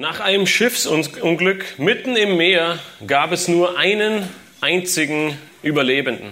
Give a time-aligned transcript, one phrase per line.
[0.00, 4.28] Nach einem Schiffsunglück mitten im Meer gab es nur einen
[4.60, 6.30] einzigen Überlebenden.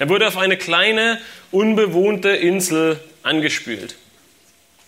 [0.00, 1.20] Er wurde auf eine kleine,
[1.52, 3.94] unbewohnte Insel angespült.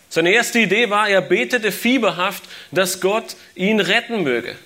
[0.08, 4.56] Seine erste Idee war, er betete fieberhaft, dass Gott ihn retten möge.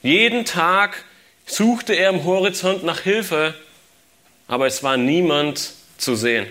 [0.00, 1.02] Jeden Tag
[1.44, 3.52] suchte er am Horizont nach Hilfe,
[4.46, 6.46] aber es war niemand zu sehen.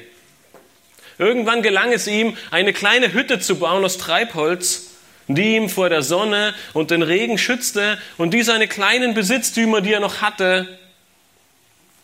[1.18, 4.85] Irgendwann gelang es ihm, eine kleine Hütte zu bauen aus Treibholz,
[5.28, 9.94] die ihm vor der Sonne und den Regen schützte und die seine kleinen Besitztümer, die
[9.94, 10.80] er noch hatte,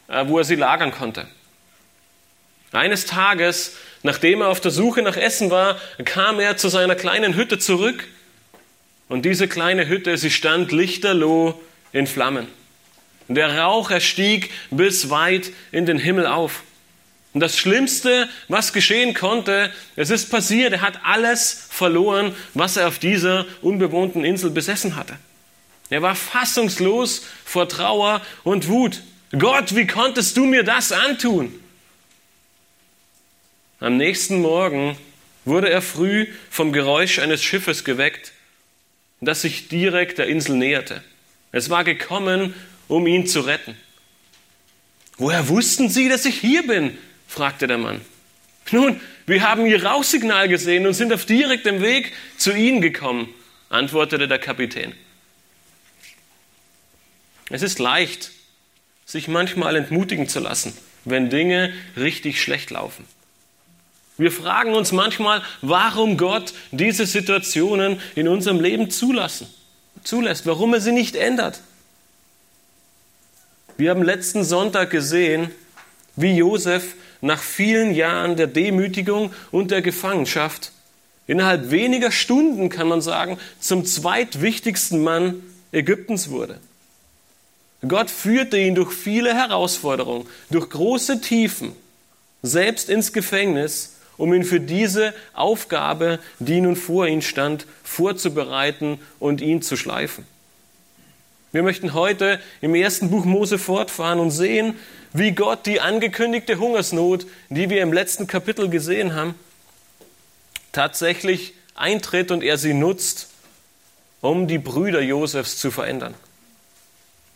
[0.08, 1.28] äh, wo er sie lagern konnte.
[2.72, 7.36] Eines Tages, nachdem er auf der Suche nach Essen war, kam er zu seiner kleinen
[7.36, 8.08] Hütte zurück
[9.10, 12.48] und diese kleine Hütte, sie stand lichterloh in Flammen.
[13.28, 16.64] Der Rauch erstieg bis weit in den Himmel auf.
[17.34, 22.88] Und das Schlimmste, was geschehen konnte, es ist passiert, er hat alles verloren, was er
[22.88, 25.18] auf dieser unbewohnten Insel besessen hatte.
[25.90, 29.02] Er war fassungslos vor Trauer und Wut.
[29.38, 31.54] Gott, wie konntest du mir das antun?
[33.80, 34.98] Am nächsten Morgen
[35.46, 38.34] wurde er früh vom Geräusch eines Schiffes geweckt,
[39.22, 41.04] das sich direkt der Insel näherte.
[41.52, 42.54] Es war gekommen,
[42.88, 43.76] um ihn zu retten.
[45.18, 46.98] Woher wussten Sie, dass ich hier bin?
[47.32, 48.02] Fragte der Mann.
[48.72, 53.34] Nun, wir haben Ihr Rauchsignal gesehen und sind auf direktem Weg zu Ihnen gekommen,
[53.70, 54.94] antwortete der Kapitän.
[57.50, 58.32] Es ist leicht,
[59.06, 63.06] sich manchmal entmutigen zu lassen, wenn Dinge richtig schlecht laufen.
[64.18, 69.48] Wir fragen uns manchmal, warum Gott diese Situationen in unserem Leben zulassen,
[70.04, 71.62] zulässt, warum er sie nicht ändert.
[73.78, 75.50] Wir haben letzten Sonntag gesehen,
[76.16, 80.72] wie Josef nach vielen Jahren der Demütigung und der Gefangenschaft
[81.28, 85.42] innerhalb weniger Stunden, kann man sagen, zum zweitwichtigsten Mann
[85.72, 86.60] Ägyptens wurde.
[87.88, 91.72] Gott führte ihn durch viele Herausforderungen, durch große Tiefen,
[92.44, 99.42] selbst ins Gefängnis, um ihn für diese Aufgabe, die nun vor ihm stand, vorzubereiten und
[99.42, 100.26] ihn zu schleifen.
[101.52, 104.80] Wir möchten heute im ersten Buch Mose fortfahren und sehen,
[105.14, 109.36] wie Gott die angekündigte Hungersnot, die wir im letzten Kapitel gesehen haben,
[110.72, 113.28] tatsächlich eintritt und er sie nutzt,
[114.22, 116.14] um die Brüder Josefs zu verändern.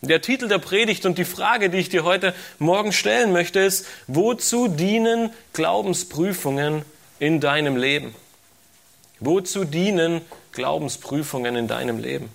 [0.02, 3.86] Der Titel der Predigt und die Frage, die ich dir heute Morgen stellen möchte, ist,
[4.08, 6.84] wozu dienen Glaubensprüfungen
[7.20, 8.14] in deinem Leben?
[9.20, 10.22] Wozu dienen
[10.52, 12.30] Glaubensprüfungen in deinem Leben?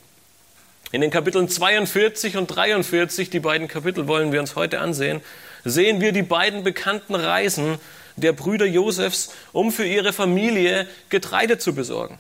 [0.93, 5.21] In den Kapiteln 42 und 43, die beiden Kapitel wollen wir uns heute ansehen,
[5.65, 7.79] sehen wir die beiden bekannten Reisen
[8.17, 12.19] der Brüder Josefs, um für ihre Familie Getreide zu besorgen.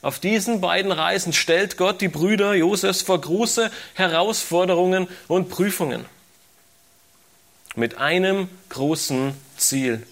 [0.00, 6.04] Auf diesen beiden Reisen stellt Gott die Brüder Josefs vor große Herausforderungen und Prüfungen.
[7.74, 10.06] Mit einem großen Ziel,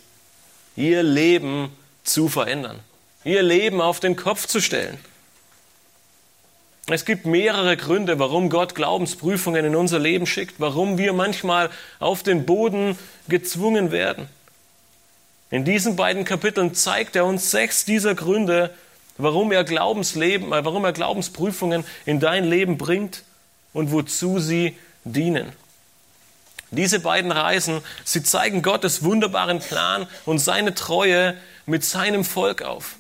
[0.77, 1.71] ihr Leben
[2.03, 2.81] zu verändern,
[3.25, 4.99] ihr Leben auf den Kopf zu stellen.
[6.87, 12.23] Es gibt mehrere Gründe, warum Gott Glaubensprüfungen in unser Leben schickt, warum wir manchmal auf
[12.23, 14.29] den Boden gezwungen werden.
[15.51, 18.71] In diesen beiden Kapiteln zeigt er uns sechs dieser Gründe,
[19.17, 23.23] warum er Glaubensleben, äh, warum er Glaubensprüfungen in dein Leben bringt
[23.73, 25.53] und wozu sie dienen.
[26.71, 32.97] Diese beiden Reisen, sie zeigen Gottes wunderbaren Plan und seine Treue mit seinem Volk auf.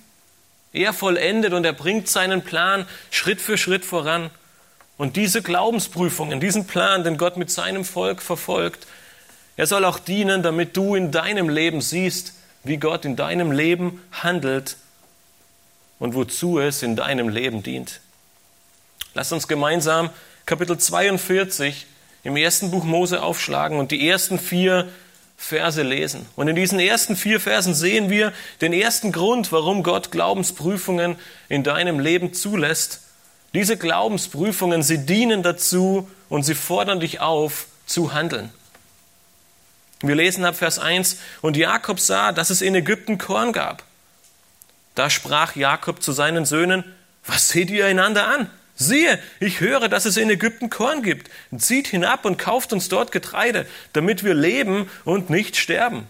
[0.75, 4.31] Er vollendet und er bringt seinen Plan Schritt für Schritt voran.
[4.99, 8.87] Und diese Glaubensprüfungen, diesen Plan, den Gott mit seinem Volk verfolgt,
[9.57, 12.35] er soll auch dienen, damit du in deinem Leben siehst,
[12.65, 14.77] wie Gott in deinem Leben handelt
[16.01, 18.01] und wozu es in deinem Leben dient.
[19.15, 20.11] Lass uns gemeinsam
[20.45, 21.87] Kapitel 42
[22.25, 24.89] im ersten Buch Mose aufschlagen und die ersten vier
[25.37, 26.27] Verse lesen.
[26.37, 31.17] Und in diesen ersten vier Versen sehen wir den ersten Grund, warum Gott Glaubensprüfungen
[31.49, 33.01] in deinem Leben zulässt.
[33.53, 38.51] Diese Glaubensprüfungen, sie dienen dazu und sie fordern dich auf, zu handeln.
[40.01, 43.85] Wir lesen ab Vers 1, und Jakob sah, dass es in Ägypten Korn gab.
[44.95, 46.85] Da sprach Jakob zu seinen Söhnen,
[47.27, 48.51] was seht ihr einander an?
[48.77, 51.31] Siehe, ich höre, dass es in Ägypten Korn gibt.
[51.57, 56.07] Zieht hinab und kauft uns dort Getreide, damit wir leben und nicht sterben.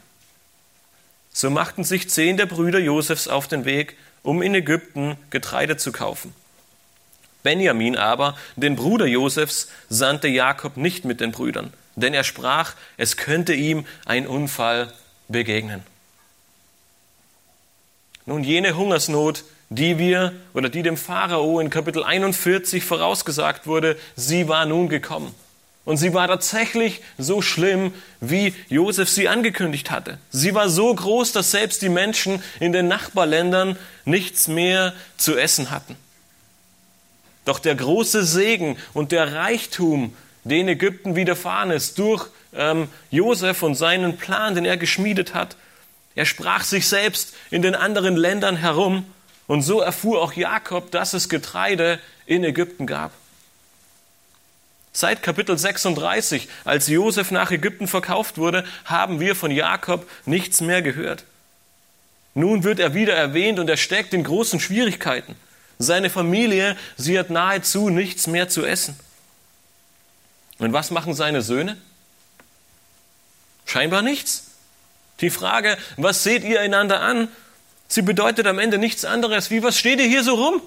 [1.32, 5.92] So machten sich zehn der Brüder Josefs auf den Weg, um in Ägypten Getreide zu
[5.92, 6.34] kaufen.
[7.42, 13.18] Benjamin aber, den Bruder Josefs, sandte Jakob nicht mit den Brüdern, denn er sprach, es
[13.18, 14.92] könnte ihm ein Unfall
[15.28, 15.82] begegnen.
[18.24, 24.48] Nun, jene Hungersnot, die wir oder die dem Pharao in Kapitel 41 vorausgesagt wurde, sie
[24.48, 25.34] war nun gekommen.
[25.84, 30.18] Und sie war tatsächlich so schlimm, wie Josef sie angekündigt hatte.
[30.30, 33.76] Sie war so groß, dass selbst die Menschen in den Nachbarländern
[34.06, 35.96] nichts mehr zu essen hatten.
[37.44, 43.74] Doch der große Segen und der Reichtum, den Ägypten widerfahren ist durch ähm, Josef und
[43.74, 45.56] seinen Plan, den er geschmiedet hat,
[46.14, 49.04] er sprach sich selbst in den anderen Ländern herum
[49.46, 53.12] und so erfuhr auch Jakob, dass es Getreide in Ägypten gab.
[54.92, 60.82] Seit Kapitel 36, als Josef nach Ägypten verkauft wurde, haben wir von Jakob nichts mehr
[60.82, 61.24] gehört.
[62.34, 65.34] Nun wird er wieder erwähnt und er steckt in großen Schwierigkeiten.
[65.78, 68.98] Seine Familie, sie hat nahezu nichts mehr zu essen.
[70.58, 71.76] Und was machen seine Söhne?
[73.66, 74.52] Scheinbar nichts.
[75.20, 77.28] Die Frage, was seht ihr einander an?
[77.94, 80.60] Sie bedeutet am Ende nichts anderes wie, was steht ihr hier so rum?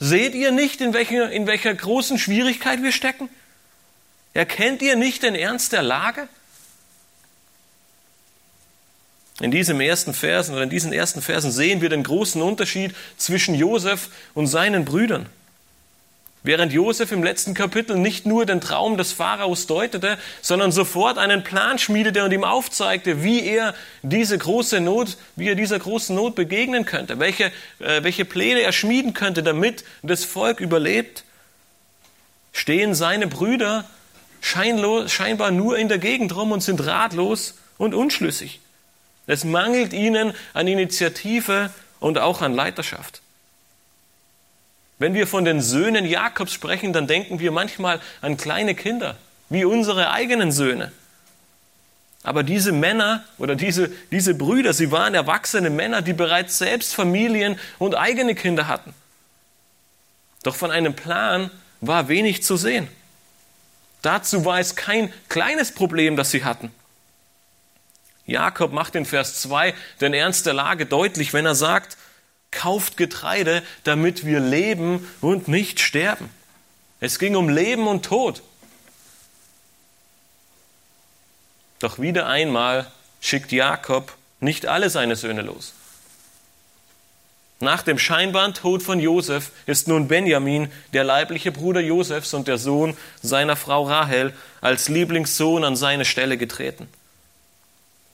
[0.00, 3.28] Seht ihr nicht, in welcher, in welcher großen Schwierigkeit wir stecken?
[4.32, 6.28] Erkennt ihr nicht den Ernst der Lage?
[9.38, 13.54] In diesem ersten Versen oder in diesen ersten Versen sehen wir den großen Unterschied zwischen
[13.54, 15.28] Josef und seinen Brüdern.
[16.44, 21.44] Während Josef im letzten Kapitel nicht nur den Traum des Pharaos deutete, sondern sofort einen
[21.44, 26.34] Plan schmiedete und ihm aufzeigte, wie er diese große Not, wie er dieser großen Not
[26.34, 31.22] begegnen könnte, welche, äh, welche Pläne er schmieden könnte, damit das Volk überlebt,
[32.52, 33.84] stehen seine Brüder
[34.40, 38.60] scheinbar nur in der Gegend rum und sind ratlos und unschlüssig.
[39.28, 43.21] Es mangelt ihnen an Initiative und auch an Leiterschaft.
[44.98, 49.16] Wenn wir von den Söhnen Jakobs sprechen, dann denken wir manchmal an kleine Kinder,
[49.48, 50.92] wie unsere eigenen Söhne.
[52.22, 57.58] Aber diese Männer oder diese, diese Brüder, sie waren erwachsene Männer, die bereits selbst Familien
[57.78, 58.94] und eigene Kinder hatten.
[60.44, 61.50] Doch von einem Plan
[61.80, 62.88] war wenig zu sehen.
[64.02, 66.72] Dazu war es kein kleines Problem, das sie hatten.
[68.26, 71.96] Jakob macht in Vers 2 den Ernst der Lage deutlich, wenn er sagt,
[72.52, 76.30] kauft Getreide, damit wir leben und nicht sterben.
[77.00, 78.42] Es ging um Leben und Tod.
[81.80, 82.86] Doch wieder einmal
[83.20, 85.74] schickt Jakob nicht alle seine Söhne los.
[87.58, 92.58] Nach dem scheinbaren Tod von Josef ist nun Benjamin, der leibliche Bruder Josefs und der
[92.58, 96.88] Sohn seiner Frau Rahel, als Lieblingssohn an seine Stelle getreten.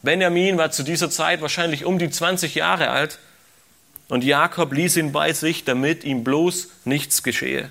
[0.03, 3.19] Benjamin war zu dieser Zeit wahrscheinlich um die 20 Jahre alt
[4.09, 7.71] und Jakob ließ ihn bei sich, damit ihm bloß nichts geschehe.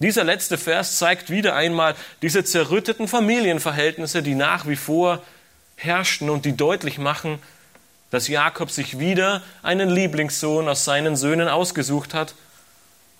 [0.00, 5.22] Dieser letzte Vers zeigt wieder einmal diese zerrütteten Familienverhältnisse, die nach wie vor
[5.76, 7.38] herrschten und die deutlich machen,
[8.10, 12.34] dass Jakob sich wieder einen Lieblingssohn aus seinen Söhnen ausgesucht hat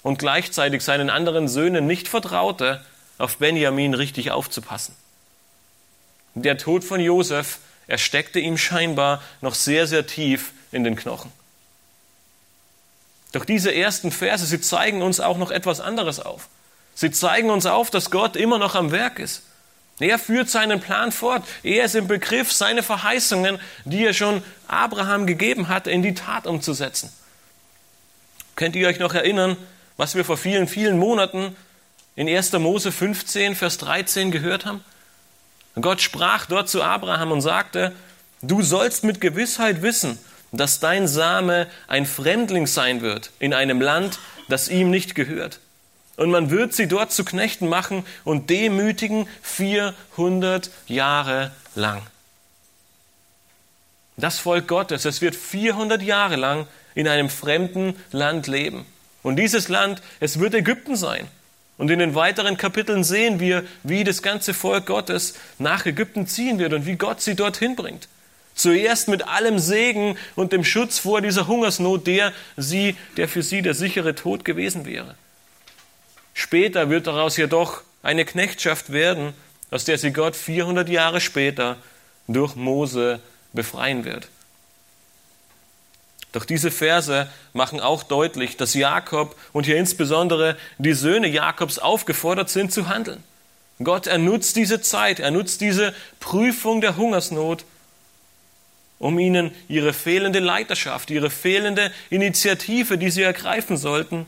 [0.03, 2.85] und gleichzeitig seinen anderen Söhnen nicht vertraute,
[3.19, 4.95] auf Benjamin richtig aufzupassen.
[6.35, 11.33] Der Tod von Josef, er steckte ihm scheinbar noch sehr, sehr tief in den Knochen.
[13.35, 16.49] Doch diese ersten Verse, sie zeigen uns auch noch etwas anderes auf.
[16.95, 19.43] Sie zeigen uns auf, dass Gott immer noch am Werk ist.
[19.99, 21.43] Er führt seinen Plan fort.
[21.65, 26.47] Er ist im Begriff, seine Verheißungen, die er schon Abraham gegeben hatte, in die Tat
[26.47, 27.13] umzusetzen.
[28.55, 29.57] Könnt ihr euch noch erinnern,
[29.97, 31.57] was wir vor vielen, vielen Monaten
[32.15, 32.53] in 1.
[32.53, 34.85] Mose 15, Vers 13 gehört haben?
[35.81, 37.91] Gott sprach dort zu Abraham und sagte,
[38.43, 40.21] du sollst mit Gewissheit wissen,
[40.57, 44.19] dass dein Same ein Fremdling sein wird in einem Land,
[44.49, 45.61] das ihm nicht gehört.
[46.17, 52.03] Und man wird sie dort zu Knechten machen und demütigen 400 Jahre lang.
[54.17, 58.87] Das Volk Gottes, es wird 400 Jahre lang in einem fremden Land leben.
[59.23, 61.27] Und dieses Land, es wird Ägypten sein.
[61.77, 66.61] Und in den weiteren Kapiteln sehen wir, wie das ganze Volk Gottes nach Ägypten ziehen
[66.61, 68.07] wird und wie Gott sie dorthin bringt.
[68.55, 73.63] Zuerst mit allem Segen und dem Schutz vor dieser Hungersnot, der sie, der für sie
[73.63, 75.17] der sichere Tod gewesen wäre.
[76.35, 79.33] Später wird daraus jedoch eine Knechtschaft werden,
[79.71, 81.77] aus der sie Gott 400 Jahre später
[82.29, 83.21] durch Mose
[83.53, 84.29] befreien wird.
[86.33, 92.51] Doch diese Verse machen auch deutlich, dass Jakob und hier insbesondere die Söhne Jakobs aufgefordert
[92.51, 93.23] sind zu handeln.
[93.83, 97.65] Gott, er nutzt diese Zeit, er nutzt diese Prüfung der Hungersnot,
[99.05, 104.27] um ihnen ihre fehlende Leiterschaft, ihre fehlende Initiative, die sie ergreifen sollten,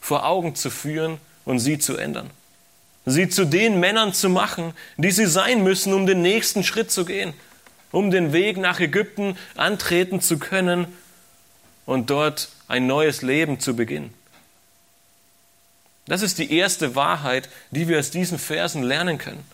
[0.00, 2.28] vor Augen zu führen und sie zu ändern.
[3.04, 7.04] Sie zu den Männern zu machen, die sie sein müssen, um den nächsten Schritt zu
[7.04, 7.34] gehen,
[7.92, 10.88] um den Weg nach Ägypten antreten zu können
[11.84, 14.12] und dort ein neues Leben zu beginnen.
[16.06, 19.44] Das ist die erste Wahrheit, die wir aus diesen Versen lernen können.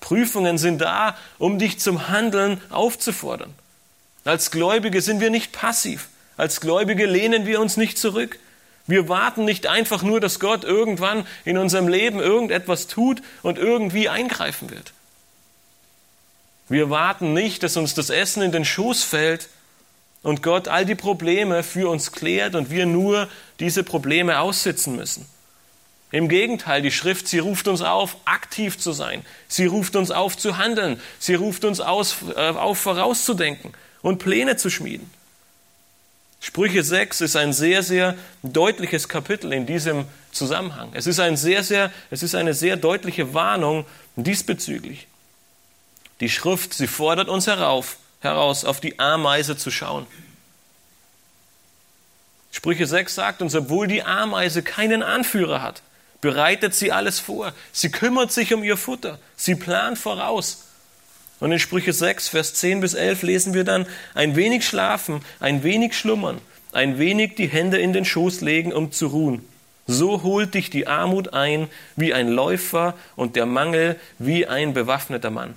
[0.00, 3.54] Prüfungen sind da, um dich zum Handeln aufzufordern.
[4.24, 6.08] Als Gläubige sind wir nicht passiv.
[6.36, 8.38] Als Gläubige lehnen wir uns nicht zurück.
[8.86, 14.08] Wir warten nicht einfach nur, dass Gott irgendwann in unserem Leben irgendetwas tut und irgendwie
[14.08, 14.92] eingreifen wird.
[16.68, 19.48] Wir warten nicht, dass uns das Essen in den Schoß fällt
[20.22, 23.28] und Gott all die Probleme für uns klärt und wir nur
[23.60, 25.26] diese Probleme aussitzen müssen.
[26.12, 29.24] Im Gegenteil, die Schrift, sie ruft uns auf, aktiv zu sein.
[29.48, 31.00] Sie ruft uns auf, zu handeln.
[31.18, 33.72] Sie ruft uns aus, äh, auf, vorauszudenken
[34.02, 35.10] und Pläne zu schmieden.
[36.40, 40.90] Sprüche 6 ist ein sehr, sehr deutliches Kapitel in diesem Zusammenhang.
[40.92, 45.06] Es ist, ein sehr, sehr, es ist eine sehr deutliche Warnung diesbezüglich.
[46.18, 50.06] Die Schrift, sie fordert uns herauf, heraus, auf die Ameise zu schauen.
[52.50, 55.82] Sprüche 6 sagt uns, obwohl die Ameise keinen Anführer hat,
[56.20, 57.54] bereitet sie alles vor.
[57.72, 59.18] Sie kümmert sich um ihr Futter.
[59.36, 60.64] Sie plant voraus.
[61.42, 65.64] Und in Sprüche 6, Vers 10 bis 11 lesen wir dann, ein wenig schlafen, ein
[65.64, 66.38] wenig schlummern,
[66.70, 69.44] ein wenig die Hände in den Schoß legen, um zu ruhen.
[69.88, 75.30] So holt dich die Armut ein wie ein Läufer und der Mangel wie ein bewaffneter
[75.30, 75.56] Mann.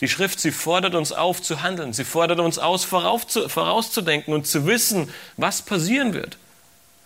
[0.00, 1.92] Die Schrift, sie fordert uns auf zu handeln.
[1.92, 6.38] Sie fordert uns aus, vorauszudenken und zu wissen, was passieren wird.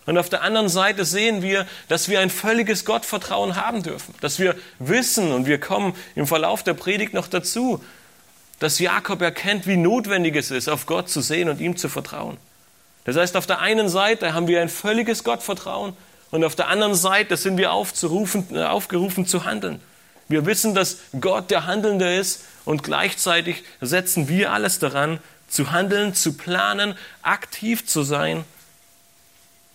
[0.05, 4.37] Und auf der anderen Seite sehen wir, dass wir ein völliges Gottvertrauen haben dürfen, dass
[4.39, 7.83] wir wissen, und wir kommen im Verlauf der Predigt noch dazu,
[8.59, 12.37] dass Jakob erkennt, wie notwendig es ist, auf Gott zu sehen und ihm zu vertrauen.
[13.03, 15.93] Das heißt, auf der einen Seite haben wir ein völliges Gottvertrauen
[16.31, 19.81] und auf der anderen Seite sind wir aufzurufen, äh, aufgerufen zu handeln.
[20.27, 26.15] Wir wissen, dass Gott der Handelnde ist und gleichzeitig setzen wir alles daran, zu handeln,
[26.15, 28.43] zu planen, aktiv zu sein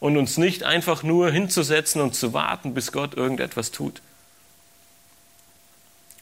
[0.00, 4.00] und uns nicht einfach nur hinzusetzen und zu warten, bis Gott irgendetwas tut.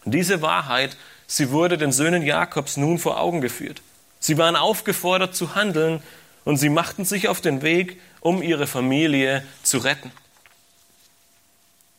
[0.05, 3.83] Diese Wahrheit, sie wurde den Söhnen Jakobs nun vor Augen geführt.
[4.21, 6.03] Sie waren aufgefordert zu handeln
[6.45, 10.11] und sie machten sich auf den Weg, um ihre Familie zu retten.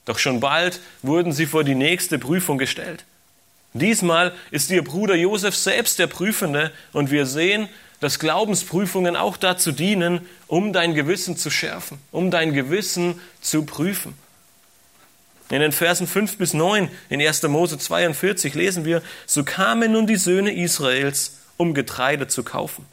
[0.06, 3.06] Doch schon bald wurden sie vor die nächste Prüfung gestellt.
[3.74, 7.70] Diesmal ist ihr Bruder Josef selbst der Prüfende und wir sehen,
[8.00, 14.14] dass Glaubensprüfungen auch dazu dienen, um dein Gewissen zu schärfen, um dein Gewissen zu prüfen.
[15.50, 17.44] In den Versen 5 bis 9 in 1.
[17.44, 22.86] Mose 42 lesen wir, so kamen nun die Söhne Israels, um Getreide zu kaufen.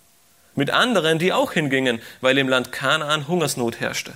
[0.54, 4.14] Mit anderen, die auch hingingen, weil im Land Kanaan Hungersnot herrschte.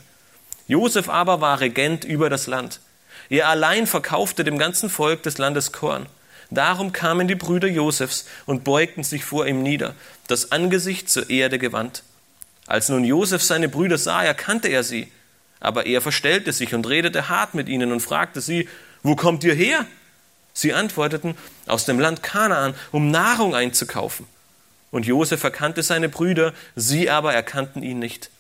[0.67, 2.81] Josef aber war Regent über das Land.
[3.29, 6.07] Er allein verkaufte dem ganzen Volk des Landes Korn.
[6.51, 9.95] Darum kamen die Brüder Josefs und beugten sich vor ihm nieder,
[10.27, 12.03] das Angesicht zur Erde gewandt.
[12.67, 15.11] Als nun Josef seine Brüder sah, erkannte er sie.
[15.61, 18.69] Aber er verstellte sich und redete hart mit ihnen und fragte sie,
[19.03, 19.87] wo kommt ihr her?
[20.53, 24.27] Sie antworteten, aus dem Land Kanaan, um Nahrung einzukaufen.
[24.91, 28.31] Und Josef erkannte seine Brüder, sie aber erkannten ihn nicht.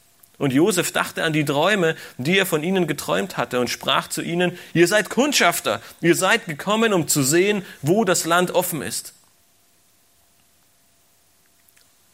[0.40, 4.22] Und Josef dachte an die Träume, die er von ihnen geträumt hatte und sprach zu
[4.22, 9.12] ihnen, ihr seid Kundschafter, ihr seid gekommen, um zu sehen, wo das Land offen ist.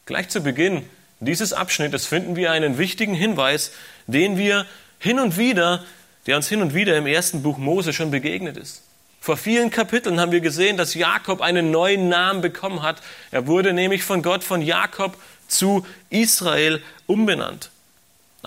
[0.05, 0.83] Gleich zu Beginn
[1.21, 3.71] dieses Abschnittes finden wir einen wichtigen Hinweis,
[4.07, 4.65] den wir
[4.99, 5.85] hin und wieder,
[6.25, 8.83] der uns hin und wieder im ersten Buch Mose schon begegnet ist.
[9.21, 13.01] Vor vielen Kapiteln haben wir gesehen, dass Jakob einen neuen Namen bekommen hat.
[13.31, 15.17] Er wurde nämlich von Gott von Jakob
[15.47, 17.71] zu Israel umbenannt.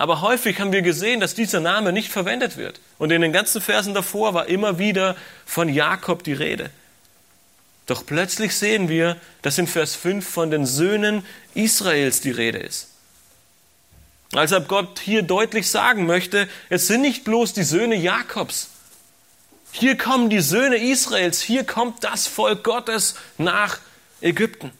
[0.01, 2.79] Aber häufig haben wir gesehen, dass dieser Name nicht verwendet wird.
[2.97, 5.15] Und in den ganzen Versen davor war immer wieder
[5.45, 6.71] von Jakob die Rede.
[7.85, 12.87] Doch plötzlich sehen wir, dass in Vers 5 von den Söhnen Israels die Rede ist.
[14.33, 18.71] Als ob Gott hier deutlich sagen möchte, es sind nicht bloß die Söhne Jakobs.
[19.71, 23.77] Hier kommen die Söhne Israels, hier kommt das Volk Gottes nach
[24.19, 24.71] Ägypten.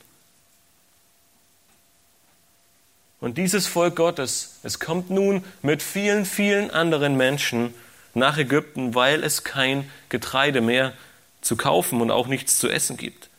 [3.21, 7.73] Und dieses Volk Gottes, es kommt nun mit vielen, vielen anderen Menschen
[8.15, 10.93] nach Ägypten, weil es kein Getreide mehr
[11.39, 13.29] zu kaufen und auch nichts zu essen gibt.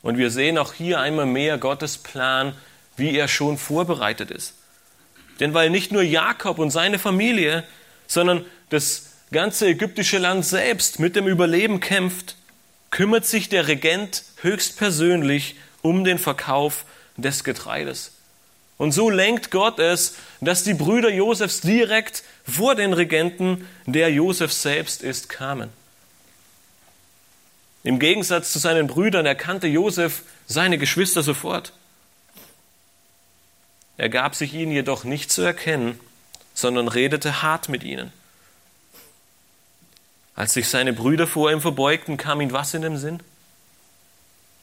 [0.00, 2.54] Und wir sehen auch hier einmal mehr Gottes Plan,
[2.96, 4.54] wie er schon vorbereitet ist.
[5.40, 7.64] Denn weil nicht nur Jakob und seine Familie,
[8.06, 12.36] sondern das ganze ägyptische Land selbst mit dem Überleben kämpft,
[12.90, 16.84] kümmert sich der Regent höchstpersönlich um den Verkauf
[17.16, 18.12] des Getreides.
[18.76, 24.52] Und so lenkt Gott es, dass die Brüder Josefs direkt vor den Regenten, der Josef
[24.52, 25.70] selbst ist, kamen.
[27.84, 31.72] Im Gegensatz zu seinen Brüdern erkannte Josef seine Geschwister sofort.
[33.96, 36.00] Er gab sich ihnen jedoch nicht zu erkennen,
[36.54, 38.12] sondern redete hart mit ihnen.
[40.34, 43.20] Als sich seine Brüder vor ihm verbeugten, kam ihm was in den Sinn?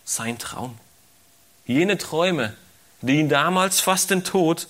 [0.04, 0.78] Sein Traum.
[1.66, 2.54] Jene Träume,
[3.02, 4.68] die ihn damals fast den Tod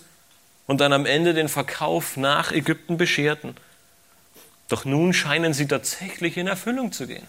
[0.67, 3.55] und dann am Ende den Verkauf nach Ägypten bescherten.
[4.67, 7.27] Doch nun scheinen sie tatsächlich in Erfüllung zu gehen.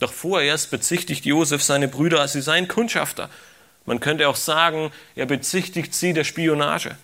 [0.00, 3.30] Doch vorerst bezichtigt Josef seine Brüder, sie seien Kundschafter.
[3.86, 6.96] Man könnte auch sagen, er bezichtigt sie der Spionage.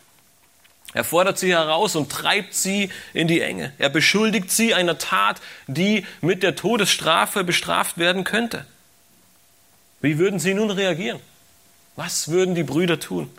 [0.93, 3.73] Er fordert sie heraus und treibt sie in die Enge.
[3.79, 8.65] Er beschuldigt sie einer Tat, die mit der Todesstrafe bestraft werden könnte.
[10.00, 11.21] Wie würden sie nun reagieren?
[11.97, 13.31] Was würden die Brüder tun?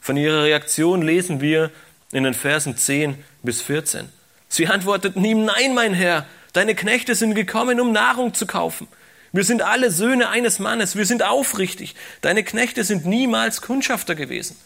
[0.00, 1.70] Von ihrer Reaktion lesen wir
[2.12, 4.08] in den Versen 10 bis 14.
[4.48, 8.86] Sie antworteten ihm, nein, mein Herr, deine Knechte sind gekommen, um Nahrung zu kaufen.
[9.32, 11.94] Wir sind alle Söhne eines Mannes, wir sind aufrichtig.
[12.20, 14.56] Deine Knechte sind niemals Kundschafter gewesen.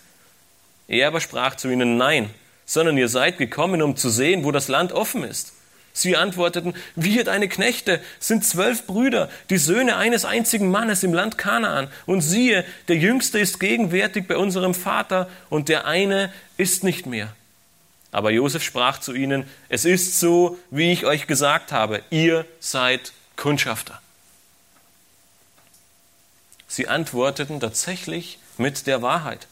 [0.89, 2.31] Er aber sprach zu ihnen, nein,
[2.67, 5.55] sondern ihr seid gekommen, um zu sehen, wo das Land offen ist.
[5.99, 11.39] Sie antworteten, wir, deine Knechte, sind zwölf Brüder, die Söhne eines einzigen Mannes im Land
[11.39, 11.89] Kanaan.
[12.07, 17.35] Und siehe, der Jüngste ist gegenwärtig bei unserem Vater und der eine ist nicht mehr.
[18.13, 23.13] Aber Josef sprach zu ihnen, es ist so, wie ich euch gesagt habe, ihr seid
[23.35, 24.01] Kundschafter.
[26.69, 29.49] Sie antworteten tatsächlich mit der Wahrheit.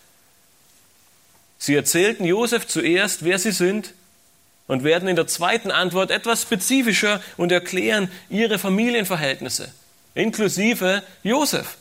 [1.58, 3.94] Sie erzählten Josef zuerst, wer sie sind,
[4.66, 9.72] und werden in der zweiten Antwort etwas spezifischer und erklären ihre Familienverhältnisse,
[10.14, 11.76] inklusive Josef.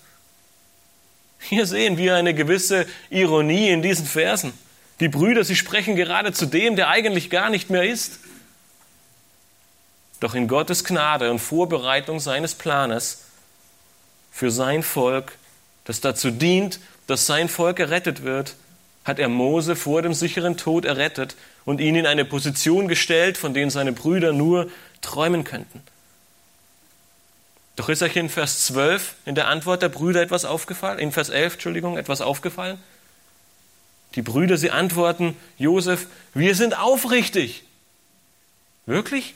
[1.40, 4.54] Hier sehen wir eine gewisse Ironie in diesen Versen.
[5.00, 8.20] Die Brüder, sie sprechen gerade zu dem, der eigentlich gar nicht mehr ist.
[10.20, 13.26] Doch in Gottes Gnade und Vorbereitung seines Planes
[14.32, 15.34] für sein Volk,
[15.84, 18.56] das dazu dient, dass sein Volk gerettet wird,
[19.04, 21.36] hat er Mose vor dem sicheren Tod errettet
[21.66, 24.70] und ihn in eine Position gestellt, von denen seine Brüder nur
[25.02, 25.82] träumen könnten.
[27.76, 31.00] Doch ist euch in Vers 12 in der Antwort der Brüder etwas aufgefallen?
[31.00, 32.82] In Vers 11, Entschuldigung, etwas aufgefallen?
[34.16, 37.64] Die Brüder, sie antworten, Josef, wir sind aufrichtig.
[38.86, 39.34] Wirklich?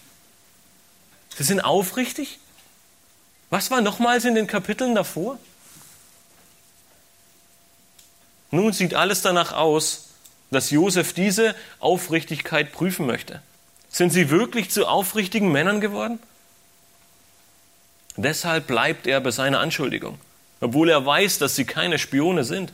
[1.36, 2.39] Sie sind aufrichtig?
[3.50, 5.38] Was war nochmals in den Kapiteln davor?
[8.52, 10.09] Nun sieht alles danach aus,
[10.52, 13.42] dass Josef diese Aufrichtigkeit prüfen möchte.
[13.90, 16.20] Sind sie wirklich zu aufrichtigen Männern geworden?
[18.18, 20.20] Deshalb bleibt er bei seiner Anschuldigung,
[20.60, 22.74] obwohl er weiß, dass sie keine Spione sind.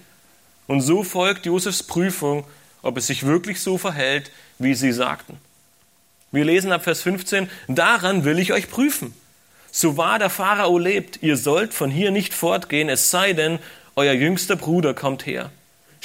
[0.67, 2.45] Und so folgt Josefs Prüfung,
[2.81, 5.37] ob es sich wirklich so verhält, wie sie sagten.
[6.31, 9.13] Wir lesen ab Vers 15, daran will ich euch prüfen.
[9.71, 13.59] So wahr der Pharao lebt, ihr sollt von hier nicht fortgehen, es sei denn,
[13.95, 15.51] euer jüngster Bruder kommt her.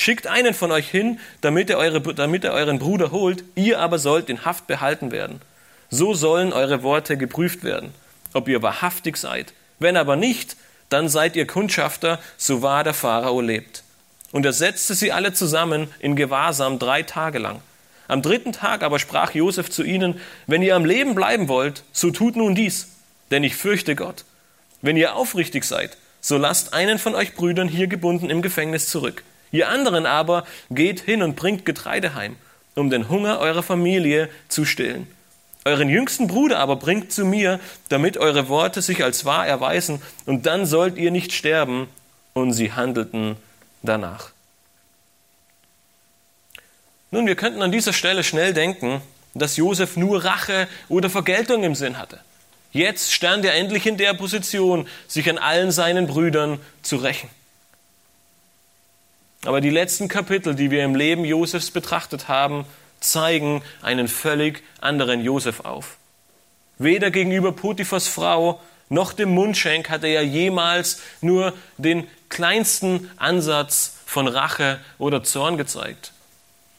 [0.01, 3.99] Schickt einen von euch hin, damit er, eure, damit er euren Bruder holt, ihr aber
[3.99, 5.43] sollt in Haft behalten werden.
[5.91, 7.93] So sollen eure Worte geprüft werden,
[8.33, 9.53] ob ihr wahrhaftig seid.
[9.79, 10.57] Wenn aber nicht,
[10.89, 13.83] dann seid ihr Kundschafter, so wahr der Pharao lebt.
[14.33, 17.61] Und er setzte sie alle zusammen in Gewahrsam drei Tage lang.
[18.09, 22.11] Am dritten Tag aber sprach Josef zu ihnen, wenn ihr am Leben bleiben wollt, so
[22.11, 22.89] tut nun dies,
[23.31, 24.25] denn ich fürchte Gott.
[24.81, 29.25] Wenn ihr aufrichtig seid, so lasst einen von euch Brüdern hier gebunden im Gefängnis zurück
[29.53, 32.37] Ihr anderen aber geht hin und bringt Getreide heim,
[32.75, 35.07] um den Hunger eurer Familie zu stillen.
[35.65, 40.47] Euren jüngsten Bruder aber bringt zu mir, damit eure Worte sich als wahr erweisen, und
[40.47, 41.89] dann sollt ihr nicht sterben.
[42.33, 43.37] Und sie handelten
[43.83, 44.31] danach.
[47.11, 49.03] Nun, wir könnten an dieser Stelle schnell denken,
[49.35, 52.21] dass Josef nur Rache oder Vergeltung im Sinn hatte.
[52.73, 57.29] Jetzt stand er endlich in der Position, sich an allen seinen Brüdern zu rächen.
[59.44, 62.66] Aber die letzten Kapitel, die wir im Leben Josefs betrachtet haben,
[63.00, 65.96] zeigen einen völlig anderen Josef auf.
[66.79, 73.96] Weder gegenüber Potiphas Frau noch dem Mundschenk hat er ja jemals nur den kleinsten Ansatz
[74.05, 76.12] von Rache oder Zorn gezeigt.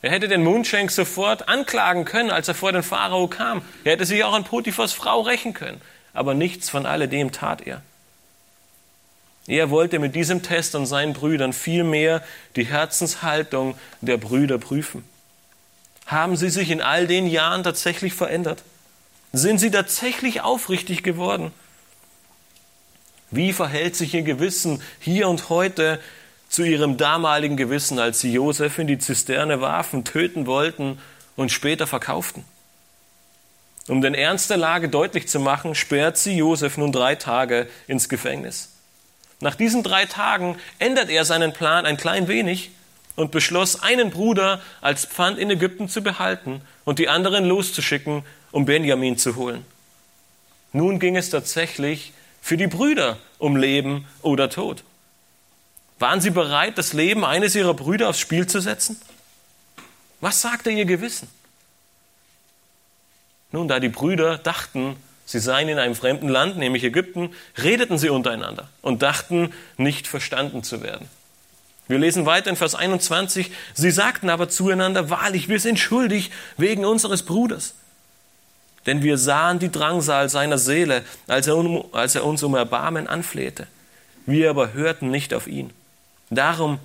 [0.02, 3.62] Er hätte den Mundschenk sofort anklagen können, als er vor den Pharao kam.
[3.84, 5.80] Er hätte sich auch an Potiphas Frau rächen können.
[6.14, 7.82] Aber nichts von alledem tat er.
[9.48, 12.24] Er wollte mit diesem Test an seinen Brüdern vielmehr
[12.56, 15.04] die Herzenshaltung der Brüder prüfen.
[16.06, 18.64] Haben sie sich in all den Jahren tatsächlich verändert?
[19.34, 21.52] Sind sie tatsächlich aufrichtig geworden?
[23.32, 26.00] Wie verhält sich ihr Gewissen hier und heute
[26.50, 31.00] zu ihrem damaligen Gewissen, als sie Josef in die Zisterne warfen, töten wollten
[31.38, 32.44] und später verkauften?
[33.88, 38.10] Um den Ernst der Lage deutlich zu machen, sperrt sie Josef nun drei Tage ins
[38.10, 38.70] Gefängnis.
[39.42, 42.70] Nach diesen drei Tagen ändert er seinen Plan ein klein wenig
[43.16, 48.66] und beschloss, einen Bruder als Pfand in Ägypten zu behalten und die anderen loszuschicken, um
[48.66, 49.66] Benjamin zu holen.
[50.74, 54.84] Nun ging es tatsächlich für die Brüder um Leben oder Tod.
[56.00, 59.02] Waren sie bereit, das Leben eines ihrer Brüder aufs Spiel zu setzen?
[60.20, 61.28] Was sagte ihr Gewissen?
[63.52, 64.96] Nun, da die Brüder dachten,
[65.32, 70.62] sie seien in einem fremden Land, nämlich Ägypten, redeten sie untereinander und dachten, nicht verstanden
[70.62, 71.08] zu werden.
[71.88, 76.86] Wir lesen weiter in Vers 21, sie sagten aber zueinander, wahrlich, wir sind schuldig wegen
[76.86, 77.74] unseres Bruders.
[78.86, 83.68] Denn wir sahen die Drangsal seiner Seele, als er, als er uns um Erbarmen anflehte.
[84.26, 85.72] Wir aber hörten nicht auf ihn.
[86.30, 86.80] Darum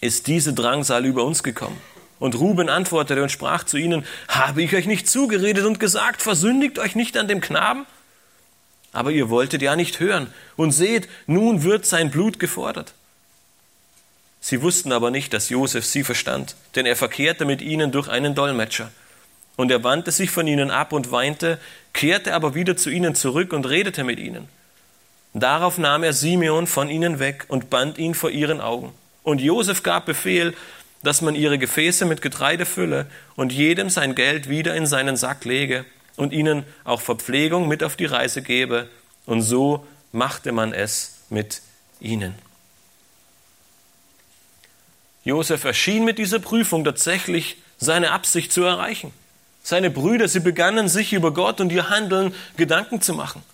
[0.00, 1.80] ist diese Drangsal über uns gekommen.
[2.18, 6.78] Und Ruben antwortete und sprach zu ihnen, habe ich euch nicht zugeredet und gesagt, versündigt
[6.78, 7.86] euch nicht an dem Knaben?
[8.92, 10.32] Aber ihr wolltet ja nicht hören.
[10.56, 12.94] Und seht, nun wird sein Blut gefordert.
[14.40, 18.34] Sie wussten aber nicht, dass Josef sie verstand, denn er verkehrte mit ihnen durch einen
[18.34, 18.90] Dolmetscher.
[19.56, 21.58] Und er wandte sich von ihnen ab und weinte,
[21.92, 24.48] kehrte aber wieder zu ihnen zurück und redete mit ihnen.
[25.34, 28.94] Darauf nahm er Simeon von ihnen weg und band ihn vor ihren Augen.
[29.22, 30.54] Und Josef gab Befehl,
[31.06, 35.44] dass man ihre Gefäße mit Getreide fülle und jedem sein Geld wieder in seinen Sack
[35.44, 35.84] lege
[36.16, 38.88] und ihnen auch Verpflegung mit auf die Reise gebe.
[39.24, 41.62] Und so machte man es mit
[42.00, 42.34] ihnen.
[45.22, 49.12] Josef erschien mit dieser Prüfung tatsächlich seine Absicht zu erreichen.
[49.62, 53.44] Seine Brüder, sie begannen sich über Gott und ihr Handeln Gedanken zu machen.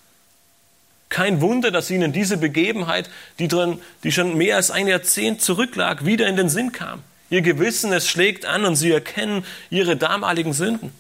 [1.11, 6.07] Kein Wunder, dass ihnen diese Begebenheit, die, drin, die schon mehr als ein Jahrzehnt zurücklag,
[6.07, 7.03] wieder in den Sinn kam.
[7.33, 10.92] Ihr Gewissen, es schlägt an und sie erkennen ihre damaligen Sünden.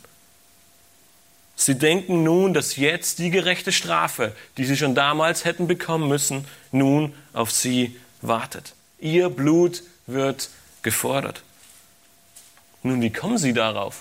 [1.56, 6.46] Sie denken nun, dass jetzt die gerechte Strafe, die sie schon damals hätten bekommen müssen,
[6.70, 8.72] nun auf sie wartet.
[8.98, 10.48] Ihr Blut wird
[10.80, 11.42] gefordert.
[12.82, 14.00] Nun, wie kommen sie darauf?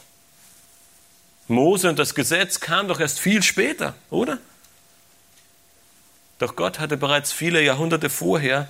[1.50, 4.38] Mose und das Gesetz kam doch erst viel später, oder?
[6.40, 8.70] Doch Gott hatte bereits viele Jahrhunderte vorher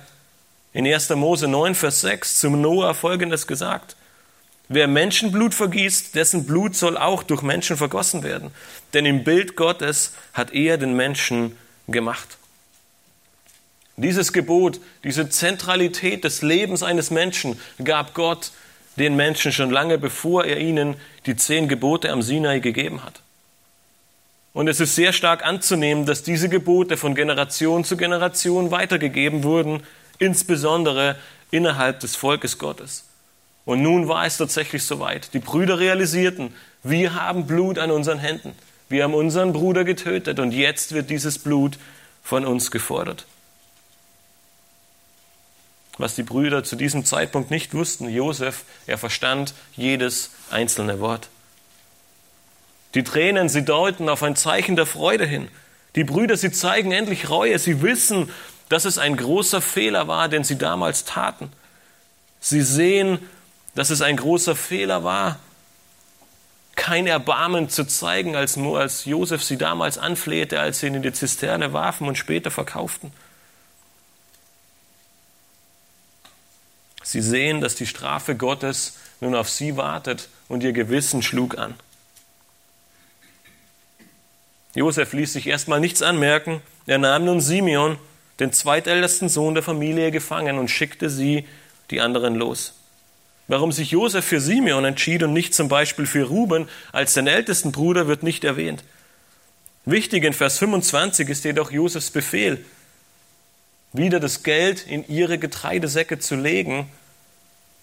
[0.72, 1.10] in 1.
[1.10, 3.96] Mose 9, Vers 6 zum Noah folgendes gesagt.
[4.68, 8.50] Wer Menschenblut vergießt, dessen Blut soll auch durch Menschen vergossen werden.
[8.94, 11.56] Denn im Bild Gottes hat er den Menschen
[11.88, 12.38] gemacht.
[13.96, 18.52] Dieses Gebot, diese Zentralität des Lebens eines Menschen gab Gott
[18.96, 23.20] den Menschen schon lange bevor er ihnen die zehn Gebote am Sinai gegeben hat.
[24.54, 29.82] Und es ist sehr stark anzunehmen, dass diese Gebote von Generation zu Generation weitergegeben wurden,
[30.22, 31.16] insbesondere
[31.50, 33.04] innerhalb des Volkes Gottes.
[33.64, 35.34] Und nun war es tatsächlich soweit.
[35.34, 38.54] Die Brüder realisierten, wir haben Blut an unseren Händen.
[38.88, 41.78] Wir haben unseren Bruder getötet und jetzt wird dieses Blut
[42.22, 43.26] von uns gefordert.
[45.98, 51.28] Was die Brüder zu diesem Zeitpunkt nicht wussten, Josef, er verstand jedes einzelne Wort.
[52.94, 55.48] Die Tränen, sie deuten auf ein Zeichen der Freude hin.
[55.94, 57.58] Die Brüder, sie zeigen endlich Reue.
[57.58, 58.30] Sie wissen,
[58.72, 61.52] dass es ein großer Fehler war, den sie damals taten.
[62.40, 63.18] Sie sehen,
[63.74, 65.38] dass es ein großer Fehler war,
[66.74, 71.12] kein Erbarmen zu zeigen, als, als Josef sie damals anflehte, als sie ihn in die
[71.12, 73.12] Zisterne warfen und später verkauften.
[77.02, 81.74] Sie sehen, dass die Strafe Gottes nun auf sie wartet und ihr Gewissen schlug an.
[84.74, 86.62] Josef ließ sich erstmal nichts anmerken.
[86.86, 87.98] Er nahm nun Simeon
[88.42, 91.46] den zweitältesten Sohn der Familie, gefangen und schickte sie,
[91.90, 92.74] die anderen, los.
[93.48, 97.72] Warum sich Josef für Simeon entschied und nicht zum Beispiel für Ruben als den ältesten
[97.72, 98.82] Bruder, wird nicht erwähnt.
[99.84, 102.64] Wichtig in Vers 25 ist jedoch Josefs Befehl,
[103.92, 106.88] wieder das Geld in ihre Getreidesäcke zu legen.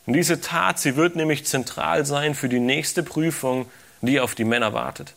[0.06, 3.68] Und diese Tat, sie wird nämlich zentral sein für die nächste Prüfung,
[4.02, 5.14] die auf die Männer wartet.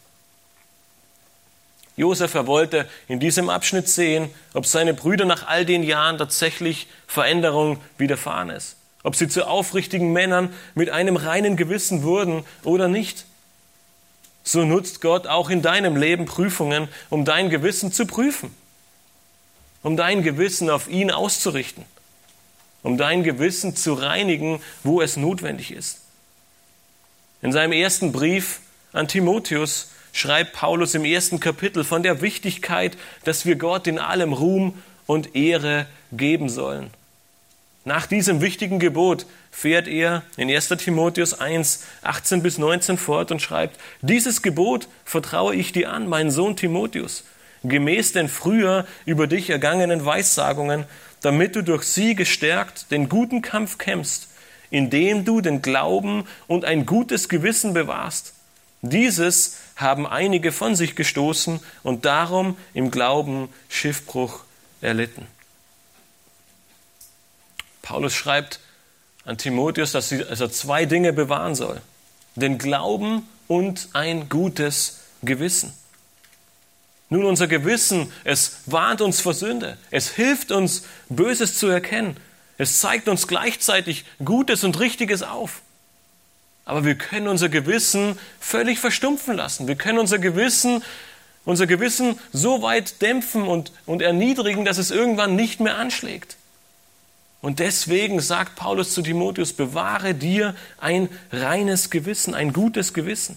[2.02, 6.88] Josef, er wollte in diesem Abschnitt sehen, ob seine Brüder nach all den Jahren tatsächlich
[7.06, 8.74] Veränderung widerfahren ist.
[9.04, 13.24] Ob sie zu aufrichtigen Männern mit einem reinen Gewissen wurden oder nicht.
[14.42, 18.52] So nutzt Gott auch in deinem Leben Prüfungen, um dein Gewissen zu prüfen.
[19.84, 21.84] Um dein Gewissen auf ihn auszurichten.
[22.82, 26.00] Um dein Gewissen zu reinigen, wo es notwendig ist.
[27.42, 28.58] In seinem ersten Brief
[28.92, 34.32] an Timotheus schreibt Paulus im ersten Kapitel von der Wichtigkeit, dass wir Gott in allem
[34.32, 34.74] Ruhm
[35.06, 36.90] und Ehre geben sollen.
[37.84, 43.42] Nach diesem wichtigen Gebot fährt er in 1 Timotheus 1, 18 bis 19 fort und
[43.42, 47.24] schreibt, dieses Gebot vertraue ich dir an, mein Sohn Timotheus,
[47.64, 50.84] gemäß den früher über dich ergangenen Weissagungen,
[51.22, 54.28] damit du durch sie gestärkt den guten Kampf kämpfst,
[54.70, 58.34] indem du den Glauben und ein gutes Gewissen bewahrst.
[58.82, 64.40] Dieses haben einige von sich gestoßen und darum im Glauben Schiffbruch
[64.80, 65.26] erlitten.
[67.80, 68.60] Paulus schreibt
[69.24, 71.80] an Timotheus, dass er zwei Dinge bewahren soll.
[72.34, 75.72] Den Glauben und ein gutes Gewissen.
[77.08, 79.76] Nun, unser Gewissen, es warnt uns vor Sünde.
[79.90, 82.16] Es hilft uns, Böses zu erkennen.
[82.58, 85.60] Es zeigt uns gleichzeitig Gutes und Richtiges auf.
[86.64, 89.66] Aber wir können unser Gewissen völlig verstumpfen lassen.
[89.66, 90.82] Wir können unser Gewissen,
[91.44, 96.36] unser Gewissen so weit dämpfen und, und erniedrigen, dass es irgendwann nicht mehr anschlägt.
[97.40, 103.36] Und deswegen sagt Paulus zu Timotheus, bewahre dir ein reines Gewissen, ein gutes Gewissen.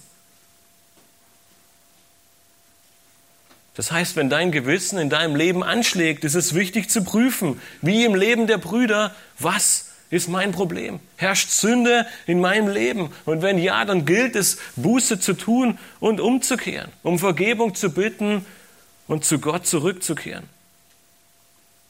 [3.74, 8.06] Das heißt, wenn dein Gewissen in deinem Leben anschlägt, ist es wichtig zu prüfen, wie
[8.06, 11.00] im Leben der Brüder, was ist mein Problem?
[11.18, 13.12] Herrscht Sünde in meinem Leben?
[13.26, 18.46] Und wenn ja, dann gilt es, Buße zu tun und umzukehren, um Vergebung zu bitten
[19.08, 20.44] und zu Gott zurückzukehren.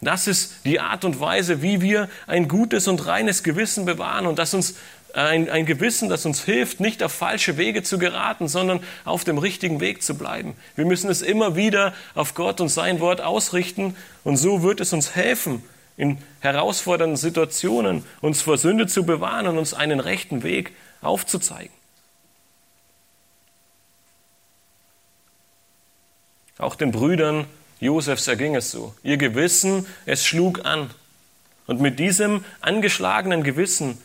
[0.02, 4.40] Das ist die Art und Weise, wie wir ein gutes und reines Gewissen bewahren und
[4.40, 4.76] das uns
[5.14, 9.38] ein, ein Gewissen, das uns hilft, nicht auf falsche Wege zu geraten, sondern auf dem
[9.38, 10.56] richtigen Weg zu bleiben.
[10.76, 14.92] Wir müssen es immer wieder auf Gott und sein Wort ausrichten und so wird es
[14.92, 15.64] uns helfen,
[15.98, 21.74] in herausfordernden Situationen uns vor Sünde zu bewahren und uns einen rechten Weg aufzuzeigen.
[26.58, 27.46] Auch den Brüdern
[27.80, 28.94] Josefs erging es so.
[29.04, 30.90] Ihr Gewissen, es schlug an.
[31.68, 33.98] Und mit diesem angeschlagenen Gewissen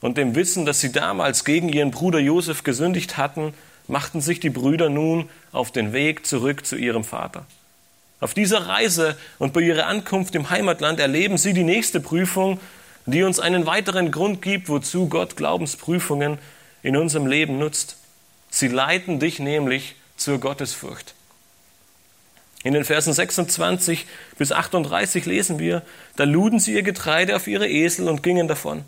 [0.00, 3.54] und dem Wissen, dass sie damals gegen ihren Bruder Josef gesündigt hatten,
[3.86, 7.46] machten sich die Brüder nun auf den Weg zurück zu ihrem Vater.
[8.20, 12.60] Auf dieser Reise und bei ihrer Ankunft im Heimatland erleben sie die nächste Prüfung,
[13.06, 16.38] die uns einen weiteren Grund gibt, wozu Gott Glaubensprüfungen
[16.82, 17.96] in unserem Leben nutzt.
[18.50, 21.14] Sie leiten dich nämlich zur Gottesfurcht.
[22.62, 24.06] In den Versen 26
[24.38, 25.82] bis 38 lesen wir,
[26.16, 28.84] da luden sie ihr Getreide auf ihre Esel und gingen davon.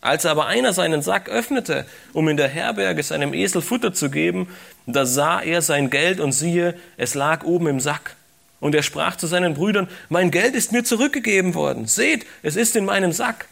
[0.00, 4.48] Als aber einer seinen Sack öffnete, um in der Herberge seinem Esel Futter zu geben,
[4.86, 8.16] da sah er sein Geld und siehe, es lag oben im Sack.
[8.60, 11.86] Und er sprach zu seinen Brüdern, mein Geld ist mir zurückgegeben worden.
[11.86, 13.46] Seht, es ist in meinem Sack.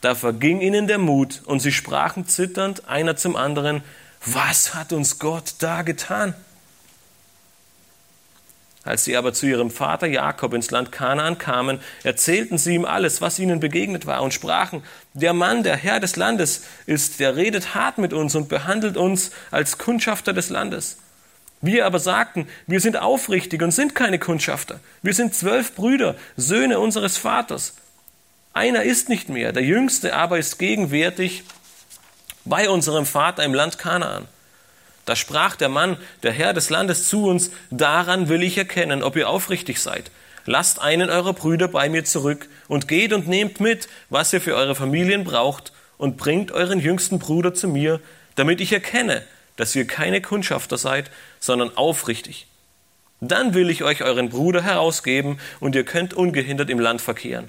[0.00, 3.82] Da verging ihnen der Mut und sie sprachen zitternd einer zum anderen,
[4.24, 6.34] was hat uns Gott da getan?
[8.86, 13.20] Als sie aber zu ihrem Vater Jakob ins Land Kanaan kamen, erzählten sie ihm alles,
[13.20, 17.74] was ihnen begegnet war, und sprachen, der Mann, der Herr des Landes ist, der redet
[17.74, 20.98] hart mit uns und behandelt uns als Kundschafter des Landes.
[21.60, 24.80] Wir aber sagten, wir sind aufrichtig und sind keine Kundschafter.
[25.02, 27.74] Wir sind zwölf Brüder, Söhne unseres Vaters.
[28.52, 31.44] Einer ist nicht mehr, der jüngste aber ist gegenwärtig
[32.44, 34.26] bei unserem Vater im Land Kanaan.
[35.04, 39.16] Da sprach der Mann, der Herr des Landes zu uns, daran will ich erkennen, ob
[39.16, 40.10] ihr aufrichtig seid.
[40.46, 44.54] Lasst einen eurer Brüder bei mir zurück und geht und nehmt mit, was ihr für
[44.54, 48.00] eure Familien braucht und bringt euren jüngsten Bruder zu mir,
[48.34, 49.22] damit ich erkenne,
[49.56, 51.10] dass ihr keine Kundschafter seid,
[51.46, 52.46] sondern aufrichtig.
[53.20, 57.48] Dann will ich euch euren Bruder herausgeben und ihr könnt ungehindert im Land verkehren.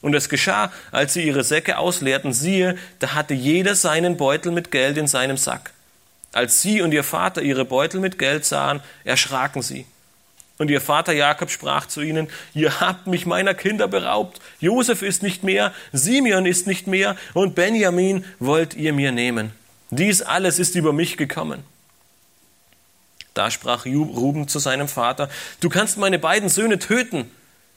[0.00, 4.70] Und es geschah, als sie ihre Säcke ausleerten, siehe, da hatte jeder seinen Beutel mit
[4.70, 5.72] Geld in seinem Sack.
[6.32, 9.86] Als sie und ihr Vater ihre Beutel mit Geld sahen, erschraken sie.
[10.58, 14.40] Und ihr Vater Jakob sprach zu ihnen, ihr habt mich meiner Kinder beraubt.
[14.60, 19.52] Josef ist nicht mehr, Simeon ist nicht mehr und Benjamin wollt ihr mir nehmen.
[19.90, 21.62] Dies alles ist über mich gekommen.
[23.36, 25.28] Da sprach Ruben zu seinem Vater,
[25.60, 27.30] du kannst meine beiden Söhne töten,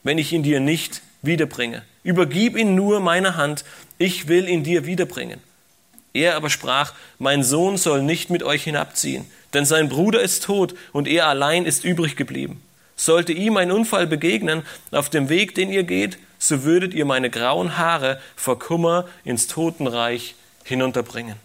[0.04, 1.84] wenn ich ihn dir nicht wiederbringe.
[2.02, 3.65] Übergib ihn nur meiner Hand,
[3.98, 5.41] ich will ihn dir wiederbringen.
[6.13, 10.76] Er aber sprach, mein Sohn soll nicht mit euch hinabziehen, denn sein Bruder ist tot
[10.93, 12.63] und er allein ist übrig geblieben.
[12.95, 17.30] Sollte ihm ein Unfall begegnen auf dem Weg, den ihr geht, so würdet ihr meine
[17.30, 21.36] grauen Haare vor Kummer ins Totenreich hinunterbringen.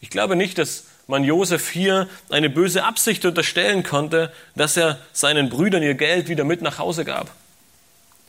[0.00, 5.48] Ich glaube nicht, dass man Josef hier eine böse Absicht unterstellen konnte, dass er seinen
[5.48, 7.30] Brüdern ihr Geld wieder mit nach Hause gab.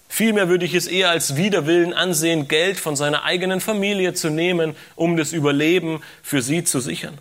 [0.09, 4.75] Vielmehr würde ich es eher als Widerwillen ansehen, Geld von seiner eigenen Familie zu nehmen,
[4.95, 7.17] um das Überleben für sie zu sichern.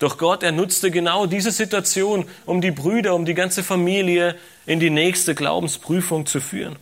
[0.00, 4.34] Doch Gott, er nutzte genau diese Situation, um die Brüder, um die ganze Familie
[4.66, 6.76] in die nächste Glaubensprüfung zu führen.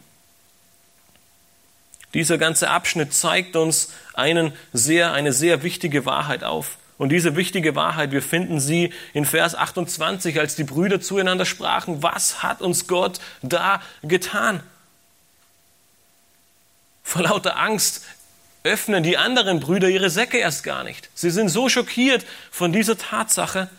[2.15, 6.79] Dieser ganze Abschnitt zeigt uns einen sehr, eine sehr wichtige Wahrheit auf.
[6.97, 12.03] Und diese wichtige Wahrheit, wir finden sie in Vers 28, als die Brüder zueinander sprachen,
[12.03, 14.63] was hat uns Gott da getan?
[17.05, 18.05] Vor lauter Angst
[18.65, 21.09] öffnen die anderen Brüder ihre Säcke erst gar nicht.
[21.15, 23.71] Sie sind so schockiert von dieser Tatsache.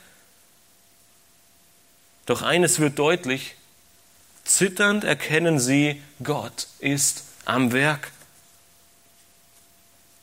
[2.25, 3.55] Doch eines wird deutlich,
[4.45, 8.11] zitternd erkennen sie, Gott ist am Werk.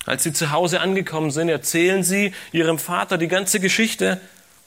[0.07, 4.21] Als sie zu Hause angekommen sind, erzählen sie ihrem Vater die ganze Geschichte.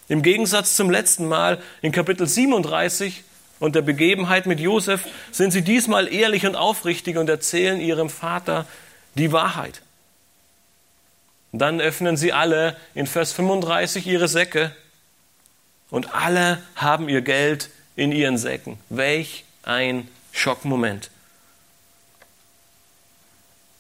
[0.10, 3.24] Im Gegensatz zum letzten Mal in Kapitel 37
[3.60, 8.66] und der Begebenheit mit Josef sind sie diesmal ehrlich und aufrichtig und erzählen ihrem Vater
[9.16, 9.82] die Wahrheit.
[11.54, 14.76] Dann öffnen sie alle in Vers 35 ihre Säcke
[15.90, 18.78] und alle haben ihr Geld in ihren Säcken.
[18.90, 21.10] Welch ein Schockmoment.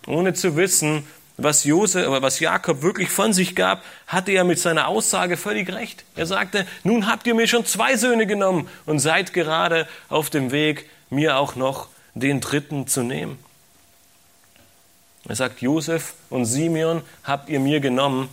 [0.07, 1.05] Ohne zu wissen,
[1.43, 6.03] was, Josef, was Jakob wirklich von sich gab, hatte er mit seiner Aussage völlig recht.
[6.15, 10.51] Er sagte, nun habt ihr mir schon zwei Söhne genommen und seid gerade auf dem
[10.51, 13.39] Weg, mir auch noch den dritten zu nehmen.
[15.27, 18.29] Er sagt, Josef und Simeon habt ihr mir genommen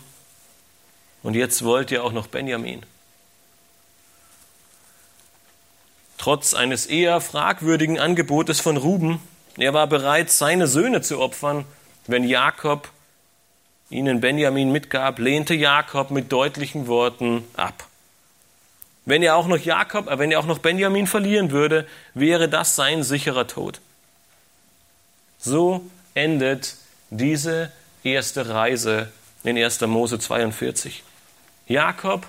[1.23, 2.83] und jetzt wollt ihr auch noch Benjamin.
[6.17, 9.19] Trotz eines eher fragwürdigen Angebotes von Ruben,
[9.57, 11.65] er war bereit, seine Söhne zu opfern,
[12.07, 12.89] wenn Jakob
[13.89, 17.87] ihnen Benjamin mitgab, lehnte Jakob mit deutlichen Worten ab.
[19.05, 22.75] Wenn er auch noch Jakob, äh, wenn er auch noch Benjamin verlieren würde, wäre das
[22.75, 23.79] sein sicherer Tod.
[25.39, 25.81] So
[26.13, 26.75] endet
[27.09, 27.71] diese
[28.03, 29.11] erste Reise
[29.43, 29.81] in 1.
[29.87, 31.03] Mose 42.
[31.67, 32.27] Jakob,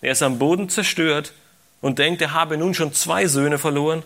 [0.00, 1.32] er ist am Boden zerstört
[1.80, 4.04] und denkt, er habe nun schon zwei Söhne verloren.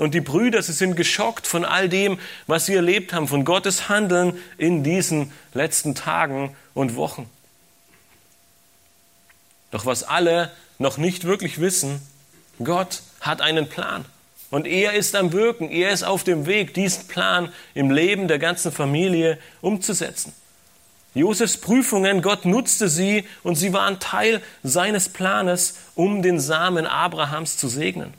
[0.00, 3.90] Und die Brüder, sie sind geschockt von all dem, was sie erlebt haben, von Gottes
[3.90, 7.28] Handeln in diesen letzten Tagen und Wochen.
[9.70, 12.00] Doch was alle noch nicht wirklich wissen,
[12.64, 14.06] Gott hat einen Plan.
[14.50, 18.38] Und er ist am Wirken, er ist auf dem Weg, diesen Plan im Leben der
[18.38, 20.32] ganzen Familie umzusetzen.
[21.12, 27.58] Josefs Prüfungen, Gott nutzte sie und sie waren Teil seines Planes, um den Samen Abrahams
[27.58, 28.14] zu segnen.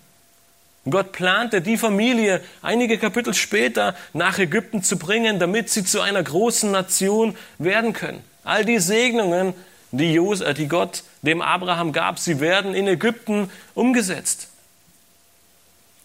[0.90, 6.24] Gott plante, die Familie einige Kapitel später nach Ägypten zu bringen, damit sie zu einer
[6.24, 8.24] großen Nation werden können.
[8.44, 9.54] All die Segnungen,
[9.92, 14.48] die, Jos, äh, die Gott dem Abraham gab, sie werden in Ägypten umgesetzt.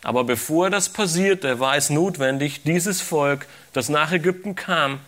[0.03, 5.01] Aber bevor das passierte, war es notwendig, dieses Volk, das nach Ägypten kam,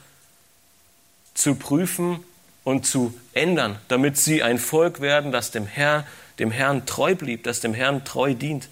[1.35, 2.21] zu prüfen
[2.65, 6.05] und zu ändern, damit sie ein Volk werden, das dem, Herr,
[6.39, 8.69] dem Herrn treu blieb, das dem Herrn treu dient.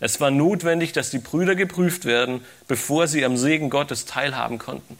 [0.00, 4.98] Es war notwendig, dass die Brüder geprüft werden, bevor sie am Segen Gottes teilhaben konnten.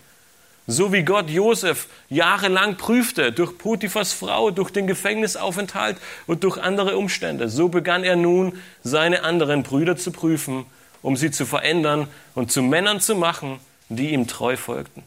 [0.66, 6.96] So wie Gott Josef jahrelang prüfte, durch Potiphas Frau, durch den Gefängnisaufenthalt und durch andere
[6.96, 10.66] Umstände, so begann er nun, seine anderen Brüder zu prüfen,
[11.02, 13.58] um sie zu verändern und zu Männern zu machen,
[13.88, 15.02] die ihm treu folgten.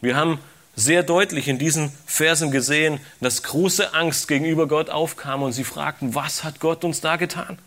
[0.00, 0.40] Wir haben
[0.76, 6.14] sehr deutlich in diesen Versen gesehen, dass große Angst gegenüber Gott aufkam und sie fragten,
[6.14, 7.58] was hat Gott uns da getan?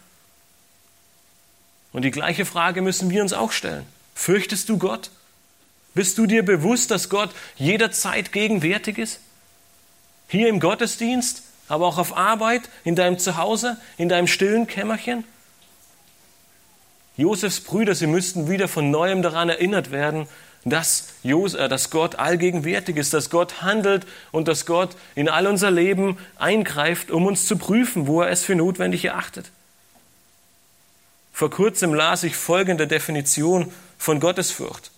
[1.92, 3.86] Und die gleiche Frage müssen wir uns auch stellen.
[4.16, 5.12] Fürchtest du Gott?
[5.94, 9.20] Bist du dir bewusst, dass Gott jederzeit gegenwärtig ist?
[10.28, 15.24] Hier im Gottesdienst, aber auch auf Arbeit, in deinem Zuhause, in deinem stillen Kämmerchen?
[17.16, 20.28] Josefs Brüder, sie müssten wieder von neuem daran erinnert werden,
[20.66, 25.72] dass, äh, dass Gott allgegenwärtig ist, dass Gott handelt und dass Gott in all unser
[25.72, 29.52] Leben eingreift, um uns zu prüfen, wo er es für notwendig erachtet.
[31.34, 34.92] Vor kurzem las ich folgende Definition von Gottesfurcht.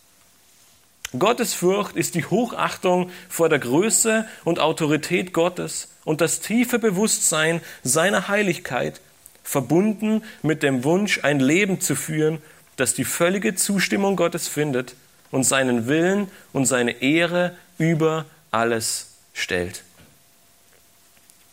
[1.18, 8.28] Gottesfurcht ist die Hochachtung vor der Größe und Autorität Gottes und das tiefe Bewusstsein seiner
[8.28, 9.00] Heiligkeit,
[9.44, 12.42] verbunden mit dem Wunsch, ein Leben zu führen,
[12.76, 14.96] das die völlige Zustimmung Gottes findet
[15.36, 19.84] und seinen Willen und seine Ehre über alles stellt.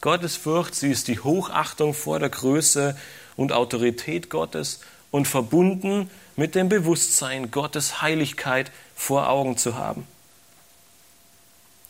[0.00, 2.96] Gottes Furcht, sie ist die Hochachtung vor der Größe
[3.34, 10.06] und Autorität Gottes und verbunden mit dem Bewusstsein, Gottes Heiligkeit vor Augen zu haben.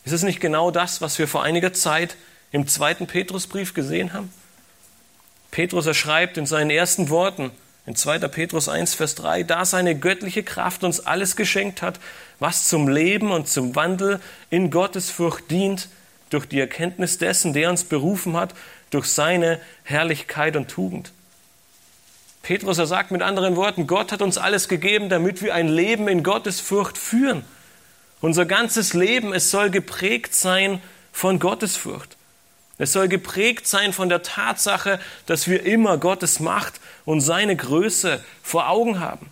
[0.07, 2.17] Ist es nicht genau das, was wir vor einiger Zeit
[2.53, 4.33] im zweiten Petrusbrief gesehen haben?
[5.51, 7.51] Petrus erschreibt in seinen ersten Worten,
[7.85, 8.19] in 2.
[8.29, 11.99] Petrus 1, Vers 3, da seine göttliche Kraft uns alles geschenkt hat,
[12.39, 14.21] was zum Leben und zum Wandel
[14.51, 15.89] in Gottesfurcht dient,
[16.31, 18.55] durch die Erkenntnis dessen, der uns berufen hat,
[18.91, 21.13] durch seine Herrlichkeit und Tugend.
[22.43, 26.09] Petrus, er sagt mit anderen Worten, Gott hat uns alles gegeben, damit wir ein Leben
[26.09, 27.45] in Gottesfurcht führen.
[28.21, 30.81] Unser ganzes Leben, es soll geprägt sein
[31.13, 32.17] von Gottesfurcht.
[32.79, 38.25] Es soll geprägt sein von der Tatsache, dass wir immer Gottes Macht und seine Größe
[38.43, 39.31] vor Augen haben.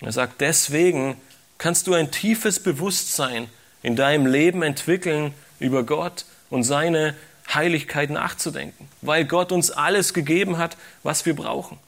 [0.00, 1.20] Er sagt, deswegen
[1.58, 3.48] kannst du ein tiefes Bewusstsein
[3.82, 7.14] in deinem Leben entwickeln, über Gott und seine
[7.52, 11.78] Heiligkeit nachzudenken, weil Gott uns alles gegeben hat, was wir brauchen.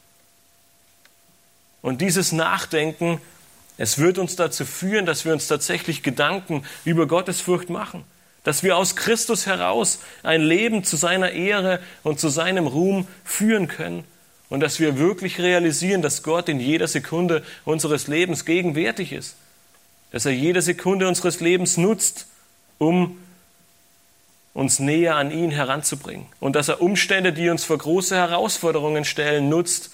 [1.83, 3.21] Und dieses Nachdenken,
[3.79, 8.05] es wird uns dazu führen, dass wir uns tatsächlich Gedanken über Gottesfurcht machen,
[8.43, 13.68] dass wir aus Christus heraus ein Leben zu seiner Ehre und zu seinem Ruhm führen
[13.68, 14.05] können.
[14.51, 19.37] Und dass wir wirklich realisieren, dass Gott in jeder Sekunde unseres Lebens gegenwärtig ist,
[20.11, 22.26] dass er jede Sekunde unseres Lebens nutzt,
[22.79, 23.18] um
[24.55, 26.26] uns näher an ihn heranzubringen.
[26.41, 29.91] Und dass er Umstände, die uns vor große Herausforderungen stellen, nutzt,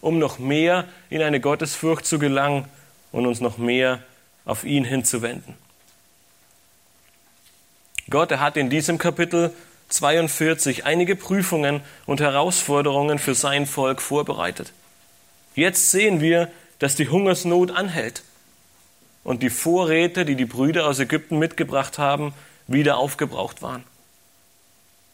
[0.00, 2.66] um noch mehr in eine Gottesfurcht zu gelangen
[3.12, 4.02] und uns noch mehr
[4.44, 5.54] auf ihn hinzuwenden.
[8.08, 9.52] Gott, er hat in diesem Kapitel
[9.88, 14.72] 42 einige Prüfungen und Herausforderungen für sein Volk vorbereitet.
[15.54, 18.22] Jetzt sehen wir, dass die Hungersnot anhält
[19.24, 22.32] und die Vorräte, die die Brüder aus Ägypten mitgebracht haben,
[22.66, 23.84] wieder aufgebraucht waren.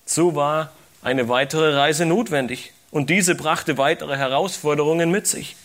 [0.04, 0.72] So war
[1.02, 5.56] eine weitere Reise notwendig und diese brachte weitere Herausforderungen mit sich.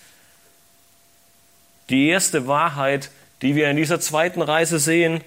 [1.90, 3.12] Die erste Wahrheit,
[3.42, 5.22] die wir in dieser zweiten Reise sehen,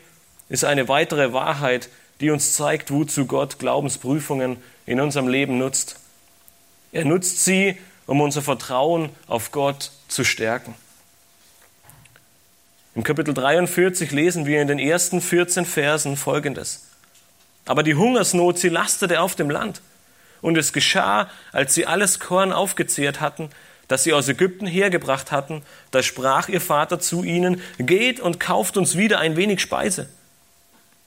[0.49, 1.89] ist eine weitere Wahrheit,
[2.21, 5.97] die uns zeigt, wozu Gott Glaubensprüfungen in unserem Leben nutzt.
[6.93, 10.75] Er nutzt sie, um unser Vertrauen auf Gott zu stärken.
[12.95, 16.87] Im Kapitel 43 lesen wir in den ersten 14 Versen Folgendes.
[17.65, 19.81] Aber die Hungersnot, sie lastete auf dem Land.
[20.43, 23.51] Und es geschah, als sie alles Korn aufgezehrt hatten,
[23.91, 28.76] das sie aus Ägypten hergebracht hatten, da sprach ihr Vater zu ihnen, geht und kauft
[28.76, 30.09] uns wieder ein wenig Speise.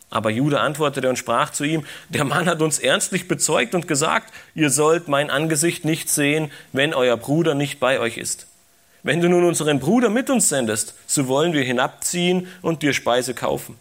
[0.09, 4.34] Aber Judah antwortete und sprach zu ihm, der Mann hat uns ernstlich bezeugt und gesagt,
[4.53, 8.47] ihr sollt mein Angesicht nicht sehen, wenn euer Bruder nicht bei euch ist.
[9.01, 13.34] Wenn du nun unseren Bruder mit uns sendest, so wollen wir hinabziehen und dir Speise
[13.34, 13.77] kaufen.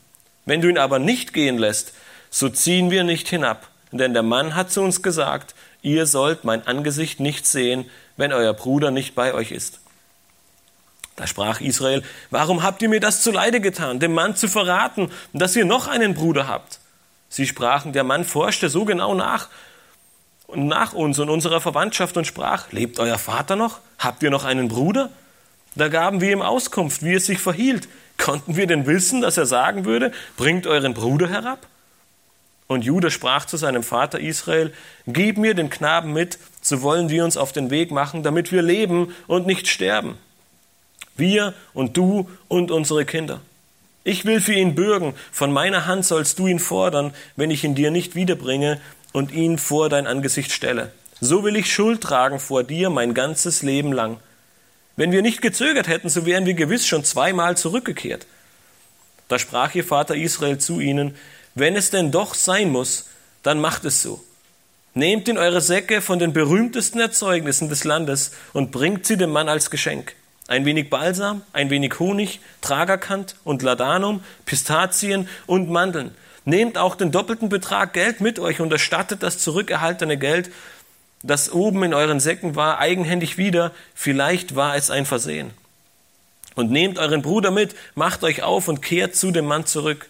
[0.47, 1.93] Wenn du ihn aber nicht gehen lässt,
[2.31, 3.69] so ziehen wir nicht hinab.
[3.91, 7.87] Denn der Mann hat zu uns gesagt, ihr sollt mein Angesicht nicht sehen,
[8.23, 9.81] wenn euer Bruder nicht bei euch ist.
[11.17, 15.57] Da sprach Israel, warum habt ihr mir das zuleide getan, dem Mann zu verraten, dass
[15.57, 16.79] ihr noch einen Bruder habt?
[17.29, 19.49] Sie sprachen, der Mann forschte so genau nach,
[20.55, 23.81] nach uns und unserer Verwandtschaft und sprach, lebt euer Vater noch?
[23.99, 25.11] Habt ihr noch einen Bruder?
[25.75, 27.89] Da gaben wir ihm Auskunft, wie es sich verhielt.
[28.19, 31.67] Konnten wir denn wissen, dass er sagen würde, bringt euren Bruder herab?
[32.73, 34.73] Und Judah sprach zu seinem Vater Israel,
[35.07, 38.63] Gib mir den Knaben mit, so wollen wir uns auf den Weg machen, damit wir
[38.63, 40.17] leben und nicht sterben.
[41.17, 43.41] Wir und du und unsere Kinder.
[44.05, 47.75] Ich will für ihn bürgen, von meiner Hand sollst du ihn fordern, wenn ich ihn
[47.75, 48.81] dir nicht wiederbringe
[49.13, 50.93] und ihn vor dein Angesicht stelle.
[51.21, 54.17] So will ich Schuld tragen vor dir mein ganzes Leben lang.
[54.97, 58.27] Wenn wir nicht gezögert hätten, so wären wir gewiss schon zweimal zurückgekehrt.
[59.29, 61.15] Da sprach ihr Vater Israel zu ihnen,
[61.55, 63.07] wenn es denn doch sein muss,
[63.43, 64.23] dann macht es so.
[64.95, 69.49] Nehmt in eure Säcke von den berühmtesten Erzeugnissen des Landes und bringt sie dem Mann
[69.49, 70.15] als Geschenk.
[70.49, 76.15] Ein wenig Balsam, ein wenig Honig, Tragerkant und Ladanum, Pistazien und Mandeln.
[76.45, 80.51] Nehmt auch den doppelten Betrag Geld mit euch und erstattet das zurückerhaltene Geld,
[81.23, 83.71] das oben in euren Säcken war, eigenhändig wieder.
[83.95, 85.53] Vielleicht war es ein Versehen.
[86.55, 90.09] Und nehmt euren Bruder mit, macht euch auf und kehrt zu dem Mann zurück.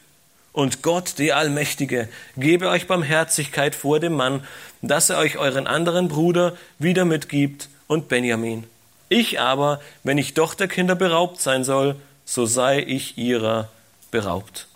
[0.52, 4.46] Und Gott, der Allmächtige, gebe euch Barmherzigkeit vor dem Mann,
[4.82, 8.64] dass er euch euren anderen Bruder wieder mitgibt und Benjamin.
[9.08, 13.70] Ich aber, wenn ich doch der Kinder beraubt sein soll, so sei ich ihrer
[14.10, 14.68] beraubt.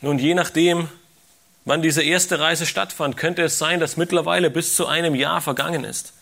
[0.00, 0.88] Nun, je nachdem,
[1.64, 5.84] wann diese erste Reise stattfand, könnte es sein, dass mittlerweile bis zu einem Jahr vergangen
[5.84, 6.14] ist.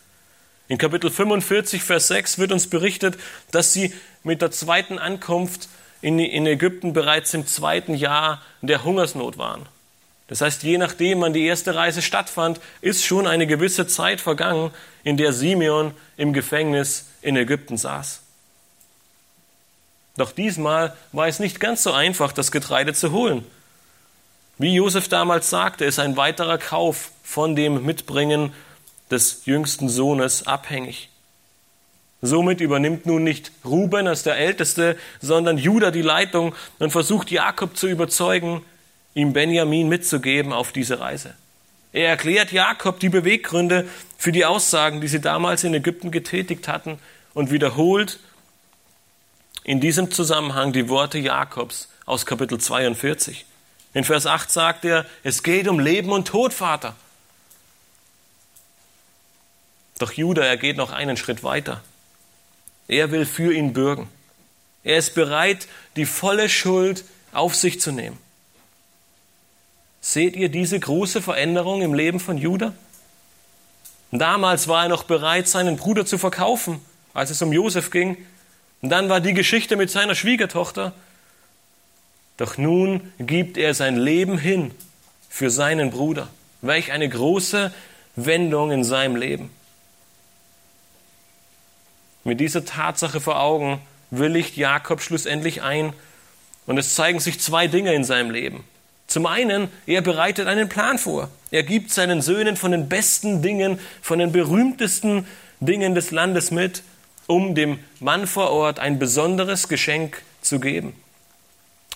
[0.69, 3.19] In Kapitel 45, Vers 6 wird uns berichtet,
[3.51, 5.69] dass sie mit der zweiten Ankunft
[6.03, 9.67] in, in Ägypten bereits im zweiten Jahr der Hungersnot waren.
[10.29, 14.71] Das heißt, je nachdem, wann die erste Reise stattfand, ist schon eine gewisse Zeit vergangen,
[15.05, 18.21] in der Simeon im Gefängnis in Ägypten saß.
[20.17, 23.45] Doch diesmal war es nicht ganz so einfach, das Getreide zu holen.
[24.59, 28.53] Wie Josef damals sagte, ist ein weiterer Kauf von dem Mitbringen
[29.11, 31.09] des jüngsten Sohnes abhängig.
[32.25, 37.77] Somit übernimmt nun nicht Ruben als der Älteste, sondern Judah die Leitung und versucht Jakob
[37.77, 38.65] zu überzeugen,
[39.15, 41.35] ihm Benjamin mitzugeben auf diese Reise.
[41.93, 47.01] Er erklärt Jakob die Beweggründe für die Aussagen, die sie damals in Ägypten getätigt hatten
[47.35, 48.21] und wiederholt
[49.65, 53.45] in diesem Zusammenhang die Worte Jakobs aus Kapitel 42.
[53.95, 56.95] In Vers 8 sagt er, es geht um Leben und Tod, Vater.
[59.99, 61.83] Doch Judah, er geht noch einen Schritt weiter.
[62.89, 64.09] Er will für ihn bürgen.
[64.85, 68.19] Er ist bereit, die volle Schuld auf sich zu nehmen.
[70.01, 72.73] Seht ihr diese große Veränderung im Leben von Judah?
[74.11, 76.81] Damals war er noch bereit, seinen Bruder zu verkaufen,
[77.15, 78.17] als es um Josef ging.
[78.83, 80.93] Und dann war die Geschichte mit seiner Schwiegertochter.
[82.37, 84.73] Doch nun gibt er sein Leben hin
[85.31, 86.29] für seinen Bruder.
[86.61, 87.73] Welch eine große
[88.17, 89.51] Wendung in seinem Leben.
[92.25, 95.93] Mit dieser Tatsache vor Augen willigt Jakob schlussendlich ein
[96.67, 98.65] und es zeigen sich zwei Dinge in seinem Leben.
[99.09, 101.29] Zum einen, er bereitet einen Plan vor.
[101.51, 105.27] Er gibt seinen Söhnen von den besten Dingen, von den berühmtesten
[105.61, 106.83] Dingen des Landes mit,
[107.27, 110.95] um dem Mann vor Ort ein besonderes Geschenk zu geben.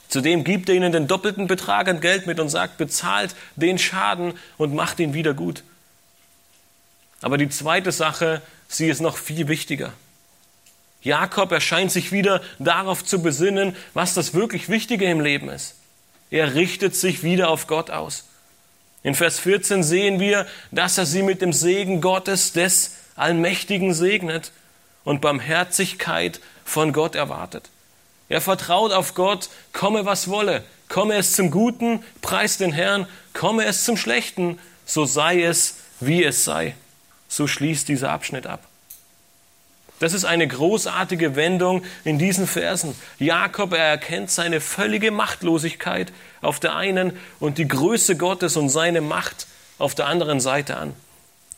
[0.08, 4.34] Zudem gibt er ihnen den doppelten Betrag an Geld mit und sagt, bezahlt den Schaden
[4.56, 5.62] und macht ihn wieder gut.
[7.22, 9.92] Aber die zweite Sache, sie ist noch viel wichtiger.
[11.06, 15.76] Jakob erscheint sich wieder darauf zu besinnen, was das wirklich Wichtige im Leben ist.
[16.32, 18.24] Er richtet sich wieder auf Gott aus.
[19.04, 24.50] In Vers 14 sehen wir, dass er sie mit dem Segen Gottes des Allmächtigen segnet
[25.04, 27.70] und Barmherzigkeit von Gott erwartet.
[28.28, 33.64] Er vertraut auf Gott, komme was wolle, komme es zum Guten, preis den Herrn, komme
[33.64, 36.74] es zum Schlechten, so sei es, wie es sei.
[37.28, 38.66] So schließt dieser Abschnitt ab.
[39.98, 42.94] Das ist eine großartige Wendung in diesen Versen.
[43.18, 49.00] Jakob, er erkennt seine völlige Machtlosigkeit auf der einen und die Größe Gottes und seine
[49.00, 49.46] Macht
[49.78, 50.92] auf der anderen Seite an.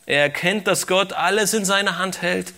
[0.06, 2.54] Er erkennt, dass Gott alles in seiner Hand hält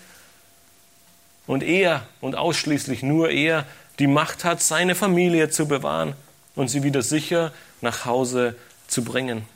[1.46, 3.66] und er und ausschließlich nur er
[3.98, 6.14] die Macht hat, seine Familie zu bewahren
[6.54, 8.54] und sie wieder sicher nach Hause
[8.86, 9.46] zu bringen.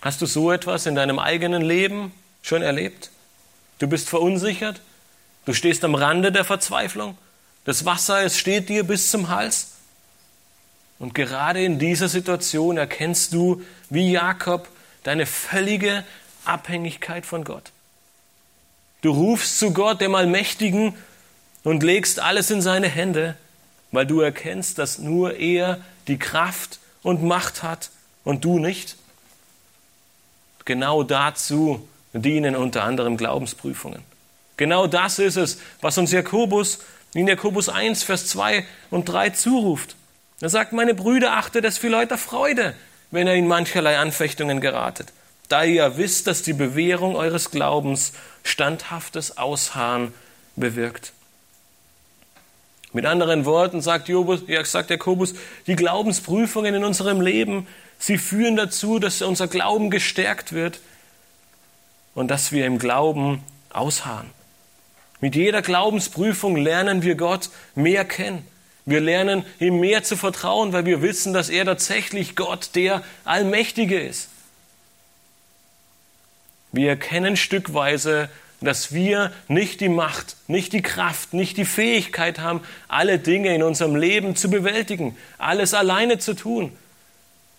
[0.00, 2.12] Hast du so etwas in deinem eigenen Leben
[2.42, 3.10] schon erlebt?
[3.78, 4.80] Du bist verunsichert,
[5.44, 7.16] du stehst am Rande der Verzweiflung,
[7.64, 9.72] das Wasser, es steht dir bis zum Hals.
[10.98, 14.68] Und gerade in dieser Situation erkennst du, wie Jakob,
[15.04, 16.04] deine völlige
[16.44, 17.70] Abhängigkeit von Gott.
[19.02, 20.94] Du rufst zu Gott, dem Allmächtigen,
[21.62, 23.36] und legst alles in seine Hände,
[23.92, 27.90] weil du erkennst, dass nur er die Kraft und Macht hat
[28.24, 28.96] und du nicht.
[30.64, 34.02] Genau dazu dienen unter anderem Glaubensprüfungen.
[34.56, 36.80] Genau das ist es, was uns Jakobus
[37.14, 39.96] in Jakobus 1, Vers 2 und 3 zuruft.
[40.40, 42.74] Er sagt, meine Brüder, achtet es für lauter Freude,
[43.10, 45.12] wenn er in mancherlei Anfechtungen geratet,
[45.48, 48.12] da ihr wisst, dass die Bewährung eures Glaubens
[48.44, 50.12] standhaftes Ausharren
[50.56, 51.12] bewirkt.
[52.92, 55.34] Mit anderen Worten sagt, ja, sagt Jakobus,
[55.66, 57.66] die Glaubensprüfungen in unserem Leben,
[57.98, 60.80] sie führen dazu, dass unser Glauben gestärkt wird
[62.14, 64.30] und dass wir im Glauben ausharren.
[65.20, 68.46] Mit jeder Glaubensprüfung lernen wir Gott mehr kennen.
[68.86, 74.00] Wir lernen ihm mehr zu vertrauen, weil wir wissen, dass er tatsächlich Gott, der Allmächtige
[74.00, 74.30] ist.
[76.72, 78.28] Wir erkennen stückweise,
[78.60, 83.62] dass wir nicht die Macht, nicht die Kraft, nicht die Fähigkeit haben, alle Dinge in
[83.62, 86.76] unserem Leben zu bewältigen, alles alleine zu tun,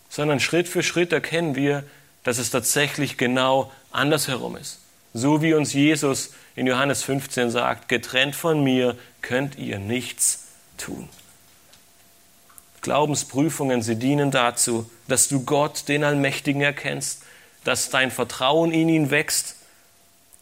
[0.09, 1.83] sondern Schritt für Schritt erkennen wir,
[2.24, 4.80] dass es tatsächlich genau andersherum ist.
[5.13, 10.47] So wie uns Jesus in Johannes 15 sagt, getrennt von mir könnt ihr nichts
[10.78, 11.09] tun.
[12.82, 17.24] Glaubensprüfungen, sie dienen dazu, dass du Gott, den Allmächtigen, erkennst,
[17.63, 19.55] dass dein Vertrauen in ihn wächst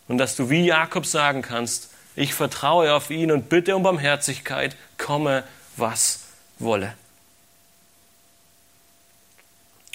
[0.07, 4.75] und dass du wie Jakob sagen kannst, ich vertraue auf ihn und bitte um Barmherzigkeit,
[4.97, 5.43] komme,
[5.75, 6.21] was
[6.59, 6.93] wolle.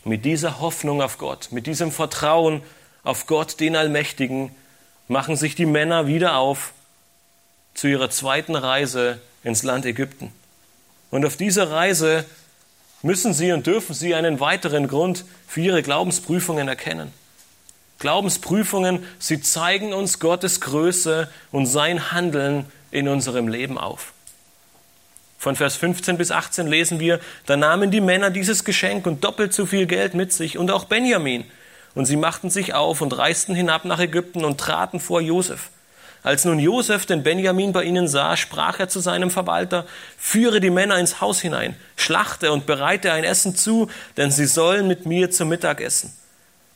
[0.05, 2.63] Mit dieser Hoffnung auf Gott, mit diesem Vertrauen
[3.05, 4.55] auf Gott, den Allmächtigen,
[5.09, 6.73] machen sich die Männer wieder auf
[7.75, 10.33] zu ihrer zweiten Reise ins Land Ägypten.
[11.11, 12.25] Und auf dieser Reise
[13.03, 17.13] müssen sie und dürfen sie einen weiteren Grund für ihre Glaubensprüfungen erkennen.
[17.99, 24.13] Glaubensprüfungen, sie zeigen uns Gottes Größe und sein Handeln in unserem Leben auf.
[25.43, 29.53] Von Vers 15 bis 18 lesen wir, da nahmen die Männer dieses Geschenk und doppelt
[29.53, 31.45] so viel Geld mit sich und auch Benjamin.
[31.97, 35.71] Und sie machten sich auf und reisten hinab nach Ägypten und traten vor Josef.
[36.23, 39.85] Als nun Josef den Benjamin bei ihnen sah, sprach er zu seinem Verwalter,
[40.17, 44.87] führe die Männer ins Haus hinein, schlachte und bereite ein Essen zu, denn sie sollen
[44.87, 46.17] mit mir zum Mittag essen.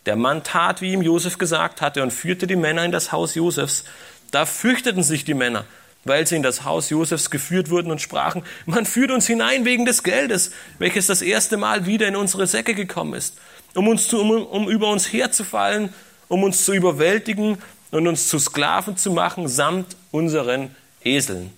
[0.07, 3.37] Der Mann tat, wie ihm Josef gesagt hatte, und führte die Männer in das Haus
[3.37, 3.85] Josefs.
[4.33, 5.67] Da fürchteten sich die Männer
[6.07, 9.85] weil sie in das Haus Josefs geführt wurden und sprachen, man führt uns hinein wegen
[9.85, 13.39] des Geldes, welches das erste Mal wieder in unsere Säcke gekommen ist,
[13.75, 15.93] um, uns zu, um, um über uns herzufallen,
[16.29, 17.59] um uns zu überwältigen
[17.91, 21.53] und uns zu Sklaven zu machen, samt unseren Eseln.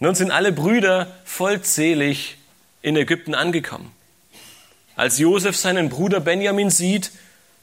[0.00, 2.36] Nun sind alle Brüder vollzählig
[2.82, 3.92] in Ägypten angekommen.
[4.96, 7.12] Als Josef seinen Bruder Benjamin sieht,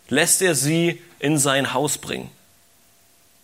[0.08, 2.32] lässt er sie in sein Haus bringen.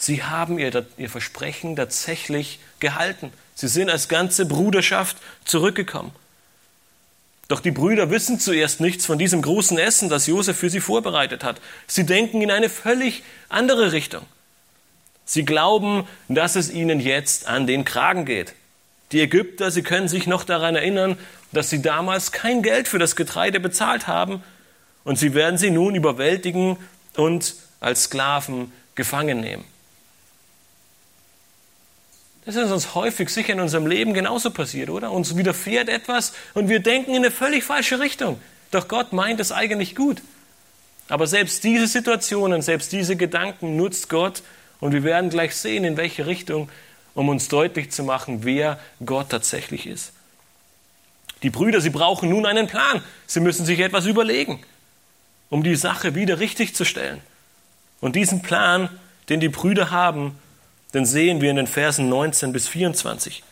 [0.06, 3.34] Sie haben ihr, ihr Versprechen tatsächlich gehalten.
[3.56, 6.12] Sie sind als ganze Bruderschaft zurückgekommen.
[7.48, 11.44] Doch die Brüder wissen zuerst nichts von diesem großen Essen, das Josef für sie vorbereitet
[11.44, 11.60] hat.
[11.88, 14.22] Sie denken in eine völlig andere Richtung.
[15.26, 18.54] Sie glauben, dass es ihnen jetzt an den Kragen geht.
[19.12, 21.18] Die Ägypter, sie können sich noch daran erinnern,
[21.52, 24.44] dass sie damals kein Geld für das Getreide bezahlt haben
[25.04, 26.78] und sie werden sie nun überwältigen
[27.16, 29.66] und als Sklaven gefangen nehmen.
[32.46, 35.12] Das ist uns häufig sicher in unserem Leben genauso passiert, oder?
[35.12, 38.40] Uns widerfährt etwas und wir denken in eine völlig falsche Richtung.
[38.72, 40.22] Doch Gott meint es eigentlich gut.
[41.08, 44.44] Aber selbst diese Situationen, selbst diese Gedanken nutzt Gott
[44.80, 46.70] und wir werden gleich sehen, in welche Richtung,
[47.16, 50.12] um uns deutlich zu machen, wer Gott tatsächlich ist.
[51.44, 53.04] Die Brüder, sie brauchen nun einen Plan.
[53.28, 54.64] Sie müssen sich etwas überlegen,
[55.50, 57.22] um die Sache wieder richtig zu stellen.
[58.02, 58.90] Und diesen Plan,
[59.30, 60.38] den die Brüder haben,
[60.94, 63.44] den sehen wir in den Versen 19 bis 24.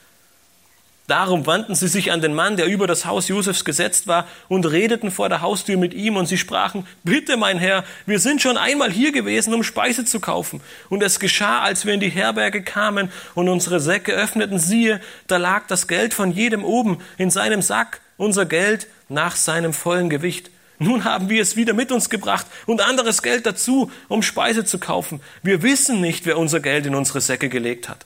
[1.07, 4.65] Darum wandten sie sich an den Mann, der über das Haus Josefs gesetzt war, und
[4.65, 8.55] redeten vor der Haustür mit ihm, und sie sprachen, Bitte, mein Herr, wir sind schon
[8.55, 10.61] einmal hier gewesen, um Speise zu kaufen.
[10.89, 15.35] Und es geschah, als wir in die Herberge kamen und unsere Säcke öffneten, siehe, da
[15.35, 20.51] lag das Geld von jedem oben in seinem Sack, unser Geld nach seinem vollen Gewicht.
[20.79, 24.79] Nun haben wir es wieder mit uns gebracht und anderes Geld dazu, um Speise zu
[24.79, 25.21] kaufen.
[25.41, 28.05] Wir wissen nicht, wer unser Geld in unsere Säcke gelegt hat.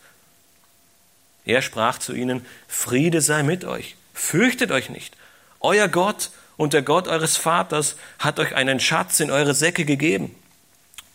[1.45, 5.15] Er sprach zu ihnen, Friede sei mit euch, fürchtet euch nicht.
[5.61, 10.35] Euer Gott und der Gott eures Vaters hat euch einen Schatz in eure Säcke gegeben.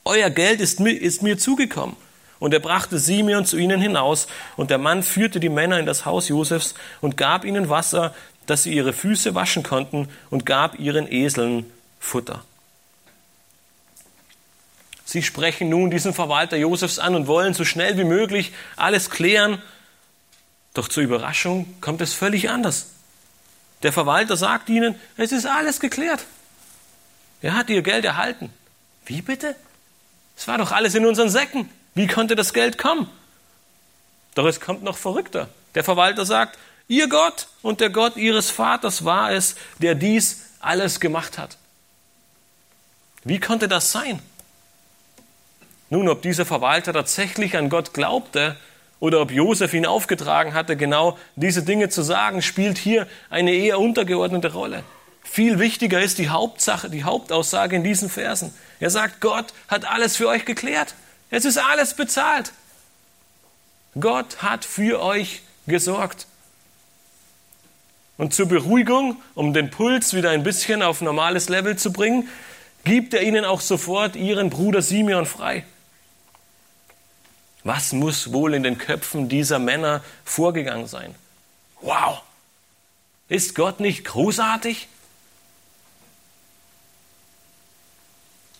[0.04, 1.96] Euer Geld ist mir, ist mir zugekommen.
[2.38, 4.26] Und er brachte Simeon zu ihnen hinaus,
[4.56, 8.14] und der Mann führte die Männer in das Haus Josefs und gab ihnen Wasser,
[8.52, 11.64] dass sie ihre Füße waschen konnten, und gab ihren Eseln
[11.98, 12.44] Futter.
[15.06, 19.62] Sie sprechen nun diesen Verwalter Josefs an und wollen so schnell wie möglich alles klären,
[20.74, 22.88] doch zur Überraschung kommt es völlig anders.
[23.84, 26.26] Der Verwalter sagt ihnen, es ist alles geklärt.
[27.40, 28.52] Er hat ihr Geld erhalten.
[29.06, 29.56] Wie bitte?
[30.36, 31.70] Es war doch alles in unseren Säcken.
[31.94, 33.08] Wie konnte das Geld kommen?
[34.34, 35.48] Doch es kommt noch verrückter.
[35.74, 41.00] Der Verwalter sagt, ihr Gott und der Gott ihres Vaters war es, der dies alles
[41.00, 41.56] gemacht hat.
[43.24, 44.20] Wie konnte das sein?
[45.90, 48.56] Nun, ob dieser Verwalter tatsächlich an Gott glaubte,
[49.02, 53.80] oder ob Josef ihn aufgetragen hatte, genau diese Dinge zu sagen, spielt hier eine eher
[53.80, 54.84] untergeordnete Rolle.
[55.24, 58.54] Viel wichtiger ist die Hauptsache, die Hauptaussage in diesen Versen.
[58.78, 60.94] Er sagt, Gott hat alles für euch geklärt.
[61.30, 62.52] Es ist alles bezahlt.
[63.98, 66.28] Gott hat für euch gesorgt.
[68.22, 72.28] Und zur Beruhigung, um den Puls wieder ein bisschen auf normales Level zu bringen,
[72.84, 75.64] gibt er ihnen auch sofort ihren Bruder Simeon frei.
[77.64, 81.16] Was muss wohl in den Köpfen dieser Männer vorgegangen sein?
[81.80, 82.22] Wow!
[83.28, 84.86] Ist Gott nicht großartig?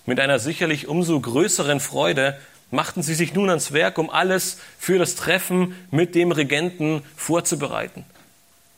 [0.06, 2.36] Mit einer sicherlich umso größeren Freude
[2.72, 8.04] machten sie sich nun ans Werk, um alles für das Treffen mit dem Regenten vorzubereiten.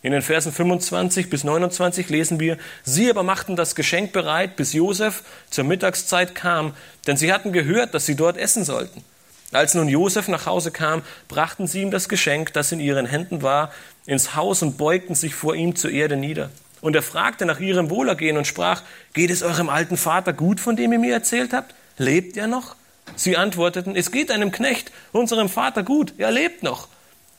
[0.04, 4.74] In den Versen 25 bis 29 lesen wir, sie aber machten das Geschenk bereit, bis
[4.74, 6.74] Josef zur Mittagszeit kam,
[7.06, 9.02] denn sie hatten gehört, dass sie dort essen sollten.
[9.50, 13.40] Als nun Josef nach Hause kam, brachten sie ihm das Geschenk, das in ihren Händen
[13.40, 13.72] war,
[14.04, 16.50] ins Haus und beugten sich vor ihm zur Erde nieder.
[16.82, 18.82] Und er fragte nach ihrem Wohlergehen und sprach,
[19.14, 21.74] geht es eurem alten Vater gut, von dem ihr mir erzählt habt?
[21.96, 22.76] Lebt er noch?
[23.16, 26.88] Sie antworteten, es geht einem Knecht, unserem Vater gut, er lebt noch.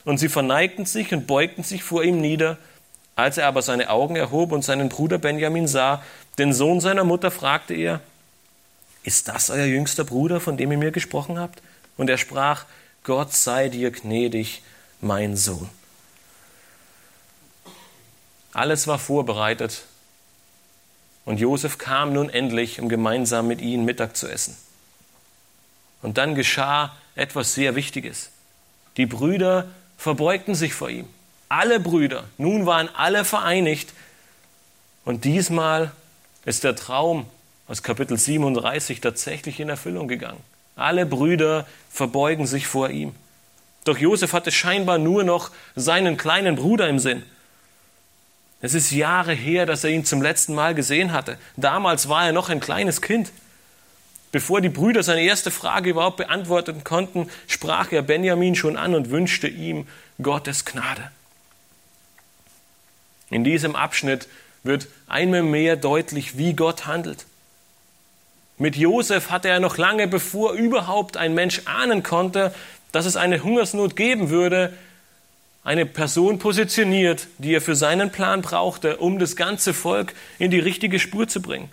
[0.05, 2.57] Und sie verneigten sich und beugten sich vor ihm nieder.
[3.15, 6.03] Als er aber seine Augen erhob und seinen Bruder Benjamin sah,
[6.37, 8.01] den Sohn seiner Mutter, fragte er,
[9.03, 11.61] ist das euer jüngster Bruder, von dem ihr mir gesprochen habt?
[11.97, 12.65] Und er sprach,
[13.03, 14.63] Gott sei dir gnädig,
[15.01, 15.69] mein Sohn.
[18.51, 19.83] Alles war vorbereitet
[21.25, 24.55] und Josef kam nun endlich, um gemeinsam mit ihnen Mittag zu essen.
[26.01, 28.29] Und dann geschah etwas sehr Wichtiges.
[28.97, 29.67] Die Brüder
[29.97, 31.07] verbeugten sich vor ihm.
[31.49, 33.93] Alle Brüder, nun waren alle vereinigt.
[35.03, 35.91] Und diesmal
[36.45, 37.25] ist der Traum
[37.67, 40.41] aus Kapitel 37 tatsächlich in Erfüllung gegangen.
[40.75, 43.15] Alle Brüder verbeugen sich vor ihm.
[43.85, 47.23] Doch Josef hatte scheinbar nur noch seinen kleinen Bruder im Sinn.
[48.61, 51.37] Es ist Jahre her, dass er ihn zum letzten Mal gesehen hatte.
[51.55, 53.31] Damals war er noch ein kleines Kind.
[54.35, 59.09] Bevor die Brüder seine erste Frage überhaupt beantworten konnten, sprach er Benjamin schon an und
[59.09, 59.87] wünschte ihm
[60.21, 61.09] Gottes Gnade.
[63.29, 64.27] In diesem Abschnitt
[64.63, 67.25] wird einmal mehr deutlich, wie Gott handelt.
[68.57, 72.53] Mit Josef hatte er noch lange bevor überhaupt ein Mensch ahnen konnte,
[72.91, 74.73] dass es eine Hungersnot geben würde,
[75.63, 80.59] eine Person positioniert, die er für seinen Plan brauchte, um das ganze Volk in die
[80.59, 81.69] richtige Spur zu bringen.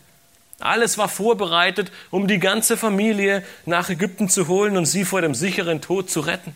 [0.63, 5.35] Alles war vorbereitet, um die ganze Familie nach Ägypten zu holen und sie vor dem
[5.35, 6.55] sicheren Tod zu retten.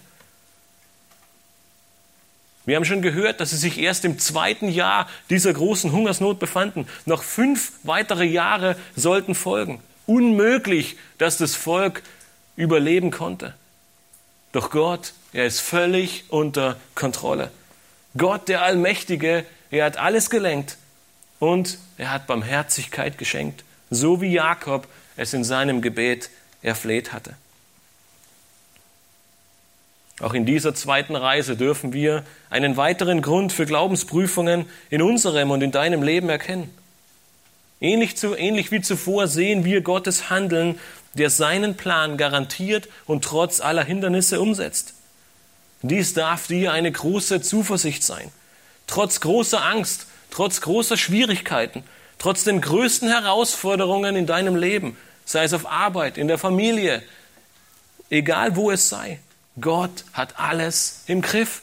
[2.66, 6.88] Wir haben schon gehört, dass sie sich erst im zweiten Jahr dieser großen Hungersnot befanden.
[7.04, 9.80] Noch fünf weitere Jahre sollten folgen.
[10.06, 12.02] Unmöglich, dass das Volk
[12.56, 13.54] überleben konnte.
[14.50, 17.50] Doch Gott, er ist völlig unter Kontrolle.
[18.16, 20.76] Gott, der Allmächtige, er hat alles gelenkt
[21.38, 26.30] und er hat Barmherzigkeit geschenkt, so wie Jakob es in seinem Gebet
[26.62, 27.34] erfleht hatte.
[30.20, 35.62] Auch in dieser zweiten Reise dürfen wir einen weiteren Grund für Glaubensprüfungen in unserem und
[35.62, 36.70] in deinem Leben erkennen.
[37.80, 40.78] Ähnlich, zu, ähnlich wie zuvor sehen wir Gottes Handeln
[41.16, 44.94] der seinen Plan garantiert und trotz aller Hindernisse umsetzt.
[45.82, 48.30] Dies darf dir eine große Zuversicht sein.
[48.86, 51.84] Trotz großer Angst, trotz großer Schwierigkeiten,
[52.26, 57.04] trotz den größten Herausforderungen in deinem Leben, sei es auf Arbeit, in der Familie,
[58.10, 59.20] egal wo es sei,
[59.60, 61.62] Gott hat alles im Griff.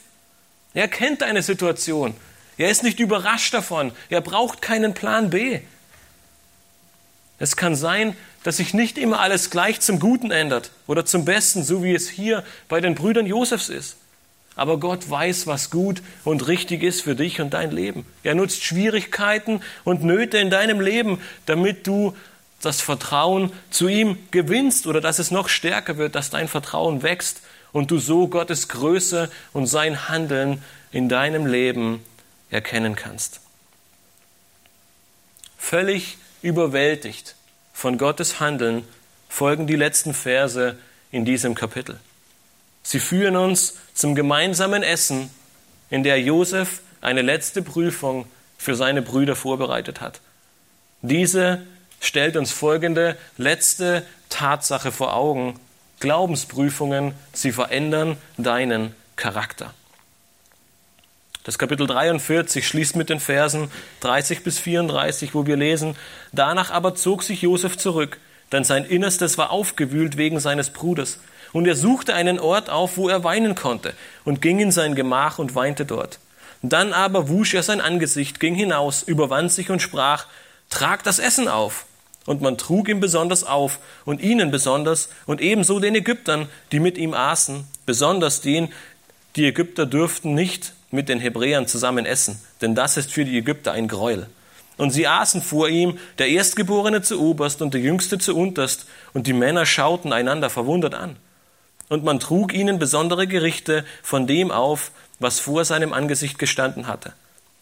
[0.72, 2.14] Er kennt deine Situation.
[2.56, 3.92] Er ist nicht überrascht davon.
[4.08, 5.60] Er braucht keinen Plan B.
[7.38, 11.62] Es kann sein, dass sich nicht immer alles gleich zum Guten ändert oder zum Besten,
[11.62, 13.96] so wie es hier bei den Brüdern Josefs ist.
[14.56, 18.06] Aber Gott weiß, was gut und richtig ist für dich und dein Leben.
[18.22, 22.16] Er nutzt Schwierigkeiten und Nöte in deinem Leben, damit du
[22.60, 27.42] das Vertrauen zu ihm gewinnst oder dass es noch stärker wird, dass dein Vertrauen wächst
[27.72, 32.02] und du so Gottes Größe und sein Handeln in deinem Leben
[32.50, 33.40] erkennen kannst.
[35.58, 37.34] Völlig überwältigt
[37.72, 38.84] von Gottes Handeln
[39.28, 40.76] folgen die letzten Verse
[41.10, 41.98] in diesem Kapitel.
[42.84, 45.30] Sie führen uns zum gemeinsamen Essen,
[45.90, 48.26] in der Josef eine letzte Prüfung
[48.58, 50.20] für seine Brüder vorbereitet hat.
[51.02, 51.62] Diese
[52.00, 55.58] stellt uns folgende letzte Tatsache vor Augen.
[56.00, 59.72] Glaubensprüfungen, sie verändern deinen Charakter.
[61.44, 63.70] Das Kapitel 43 schließt mit den Versen
[64.00, 65.96] 30 bis 34, wo wir lesen,
[66.32, 68.18] Danach aber zog sich Josef zurück,
[68.52, 71.20] denn sein Innerstes war aufgewühlt wegen seines Bruders.
[71.54, 73.94] Und er suchte einen Ort auf, wo er weinen konnte,
[74.24, 76.18] und ging in sein Gemach und weinte dort.
[76.62, 80.26] Dann aber wusch er sein Angesicht, ging hinaus, überwand sich und sprach,
[80.68, 81.86] Trag das Essen auf.
[82.26, 86.98] Und man trug ihm besonders auf, und ihnen besonders, und ebenso den Ägyptern, die mit
[86.98, 88.72] ihm aßen, besonders den,
[89.36, 93.70] die Ägypter dürften nicht mit den Hebräern zusammen essen, denn das ist für die Ägypter
[93.70, 94.26] ein Gräuel.
[94.76, 99.28] Und sie aßen vor ihm, der Erstgeborene zu oberst und der Jüngste zu unterst, und
[99.28, 101.16] die Männer schauten einander verwundert an.
[101.88, 107.12] Und man trug ihnen besondere Gerichte von dem auf, was vor seinem Angesicht gestanden hatte.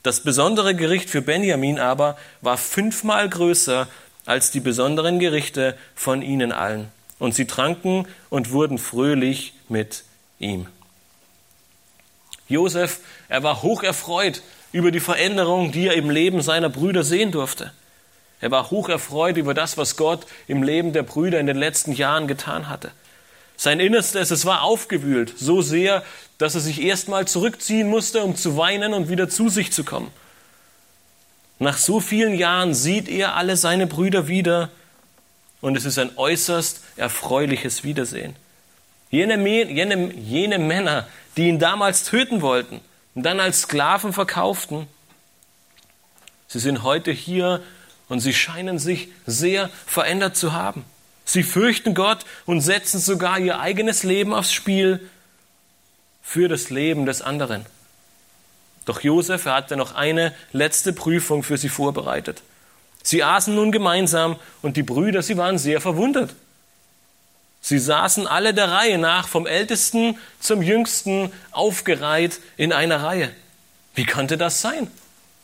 [0.02, 3.88] Das besondere Gericht für Benjamin aber war fünfmal größer
[4.26, 6.90] als die besonderen Gerichte von ihnen allen.
[7.18, 10.04] Und sie tranken und wurden fröhlich mit
[10.38, 10.66] ihm.
[12.48, 14.42] Josef, er war hoch erfreut
[14.72, 17.72] über die Veränderung, die er im Leben seiner Brüder sehen durfte.
[18.40, 21.92] Er war hoch erfreut über das, was Gott im Leben der Brüder in den letzten
[21.92, 22.90] Jahren getan hatte.
[23.62, 26.02] Sein Innerstes, es war aufgewühlt, so sehr,
[26.36, 30.10] dass er sich erstmal zurückziehen musste, um zu weinen und wieder zu sich zu kommen.
[31.60, 34.68] Nach so vielen Jahren sieht er alle seine Brüder wieder
[35.60, 38.34] und es ist ein äußerst erfreuliches Wiedersehen.
[39.12, 41.06] Jene, jene, jene Männer,
[41.36, 42.80] die ihn damals töten wollten
[43.14, 44.88] und dann als Sklaven verkauften,
[46.48, 47.62] sie sind heute hier
[48.08, 50.84] und sie scheinen sich sehr verändert zu haben.
[51.24, 55.00] Sie fürchten Gott und setzen sogar ihr eigenes Leben aufs Spiel
[56.22, 57.66] für das Leben des anderen.
[58.84, 62.42] Doch Josef hatte noch eine letzte Prüfung für sie vorbereitet.
[63.02, 66.34] Sie aßen nun gemeinsam und die Brüder, sie waren sehr verwundert.
[67.60, 73.30] Sie saßen alle der Reihe nach, vom Ältesten zum Jüngsten, aufgereiht in einer Reihe.
[73.94, 74.90] Wie konnte das sein?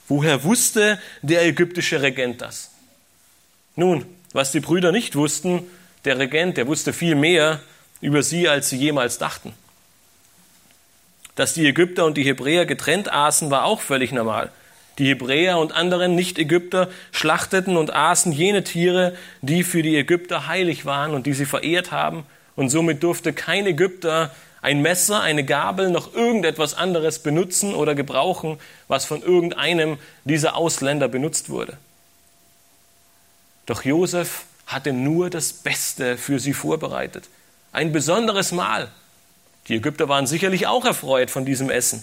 [0.08, 2.70] Woher wusste der ägyptische Regent das?
[3.76, 4.04] Nun,
[4.38, 5.64] was die Brüder nicht wussten,
[6.04, 7.58] der Regent, der wusste viel mehr
[8.00, 9.52] über sie, als sie jemals dachten.
[11.34, 14.52] Dass die Ägypter und die Hebräer getrennt aßen, war auch völlig normal.
[14.98, 20.86] Die Hebräer und anderen Nicht-Ägypter schlachteten und aßen jene Tiere, die für die Ägypter heilig
[20.86, 22.24] waren und die sie verehrt haben.
[22.54, 24.32] Und somit durfte kein Ägypter
[24.62, 31.08] ein Messer, eine Gabel, noch irgendetwas anderes benutzen oder gebrauchen, was von irgendeinem dieser Ausländer
[31.08, 31.76] benutzt wurde.
[33.68, 37.28] Doch Josef hatte nur das Beste für sie vorbereitet.
[37.70, 38.88] Ein besonderes Mahl.
[39.66, 42.02] Die Ägypter waren sicherlich auch erfreut von diesem Essen.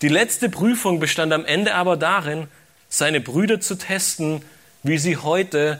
[0.00, 2.48] Die letzte Prüfung bestand am Ende aber darin,
[2.88, 4.42] seine Brüder zu testen,
[4.82, 5.78] wie sie heute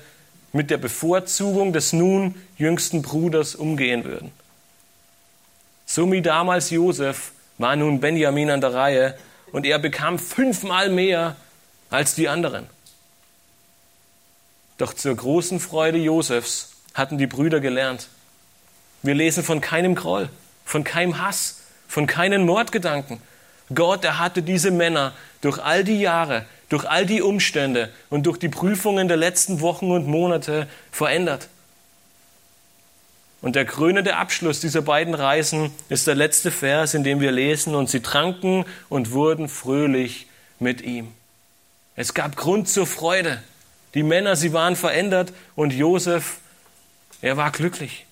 [0.53, 4.31] mit der Bevorzugung des nun jüngsten Bruders umgehen würden.
[5.87, 9.19] So wie damals Josef war nun Benjamin an der Reihe
[9.53, 11.37] und er bekam fünfmal mehr
[11.89, 12.67] als die anderen.
[14.83, 18.09] Doch zur großen Freude Josefs hatten die Brüder gelernt.
[19.05, 20.29] Wir lesen von keinem Groll,
[20.65, 23.23] von keinem Hass, von keinen Mordgedanken,
[23.73, 28.39] Gott, er hatte diese Männer durch all die Jahre, durch all die Umstände und durch
[28.39, 31.47] die Prüfungen der letzten Wochen und Monate verändert.
[33.41, 37.77] Und der krönende Abschluss dieser beiden Reisen ist der letzte Vers, in dem wir lesen,
[37.77, 40.27] und sie tranken und wurden fröhlich
[40.59, 41.13] mit ihm.
[41.95, 43.41] Es gab Grund zur Freude.
[43.95, 46.39] Die Männer, sie waren verändert und Josef,
[47.21, 48.07] er war glücklich.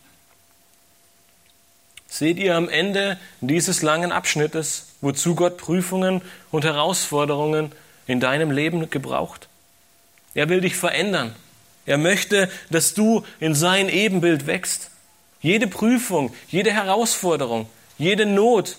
[2.08, 7.72] Seht ihr am Ende dieses langen Abschnittes, wozu Gott Prüfungen und Herausforderungen
[8.06, 9.48] in deinem Leben gebraucht.
[10.34, 11.34] Er will dich verändern.
[11.86, 14.90] Er möchte, dass du in sein Ebenbild wächst.
[15.40, 18.76] Jede Prüfung, jede Herausforderung, jede Not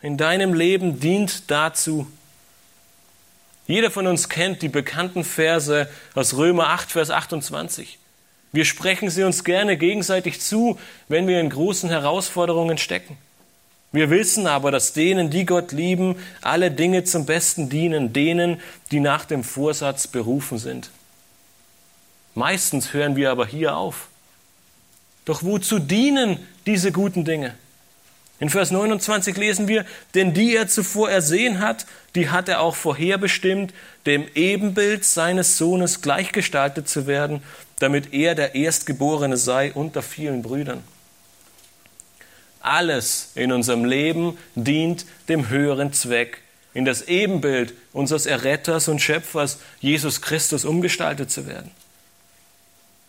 [0.00, 2.06] in deinem Leben dient dazu.
[3.70, 8.00] Jeder von uns kennt die bekannten Verse aus Römer 8, Vers 28.
[8.50, 13.16] Wir sprechen sie uns gerne gegenseitig zu, wenn wir in großen Herausforderungen stecken.
[13.92, 18.60] Wir wissen aber, dass denen, die Gott lieben, alle Dinge zum Besten dienen, denen,
[18.90, 20.90] die nach dem Vorsatz berufen sind.
[22.34, 24.08] Meistens hören wir aber hier auf.
[25.26, 27.54] Doch wozu dienen diese guten Dinge?
[28.40, 29.84] In Vers 29 lesen wir,
[30.14, 31.84] denn die er zuvor ersehen hat,
[32.14, 33.74] die hat er auch vorherbestimmt,
[34.06, 37.42] dem Ebenbild seines Sohnes gleichgestaltet zu werden,
[37.78, 40.82] damit er der Erstgeborene sei unter vielen Brüdern.
[42.60, 46.40] Alles in unserem Leben dient dem höheren Zweck,
[46.72, 51.70] in das Ebenbild unseres Erretters und Schöpfers Jesus Christus umgestaltet zu werden.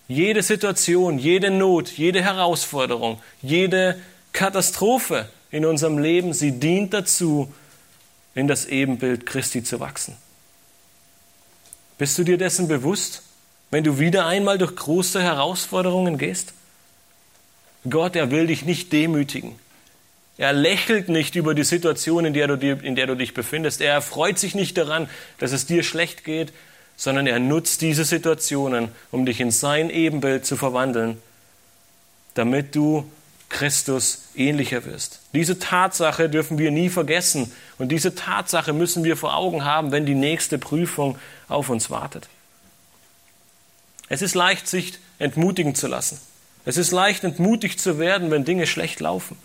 [0.08, 3.98] Jede Situation, jede Not, jede Herausforderung, jede
[4.34, 7.54] Katastrophe in unserem Leben, sie dient dazu,
[8.34, 10.16] in das Ebenbild Christi zu wachsen.
[11.98, 13.24] Bist du dir dessen bewusst,
[13.70, 16.54] wenn du wieder einmal durch große Herausforderungen gehst?
[17.90, 19.56] Gott, er will dich nicht demütigen.
[20.38, 23.82] Er lächelt nicht über die Situation, in der, du, in der du dich befindest.
[23.82, 26.54] Er freut sich nicht daran, dass es dir schlecht geht,
[26.96, 31.22] sondern er nutzt diese Situationen, um dich in sein Ebenbild zu verwandeln,
[32.34, 33.10] damit du
[33.52, 35.20] Christus ähnlicher wirst.
[35.34, 40.06] Diese Tatsache dürfen wir nie vergessen und diese Tatsache müssen wir vor Augen haben, wenn
[40.06, 42.30] die nächste Prüfung auf uns wartet.
[44.08, 46.20] Es ist leicht, sich entmutigen zu lassen.
[46.66, 49.38] Es ist leicht, entmutigt zu werden, wenn Dinge schlecht laufen.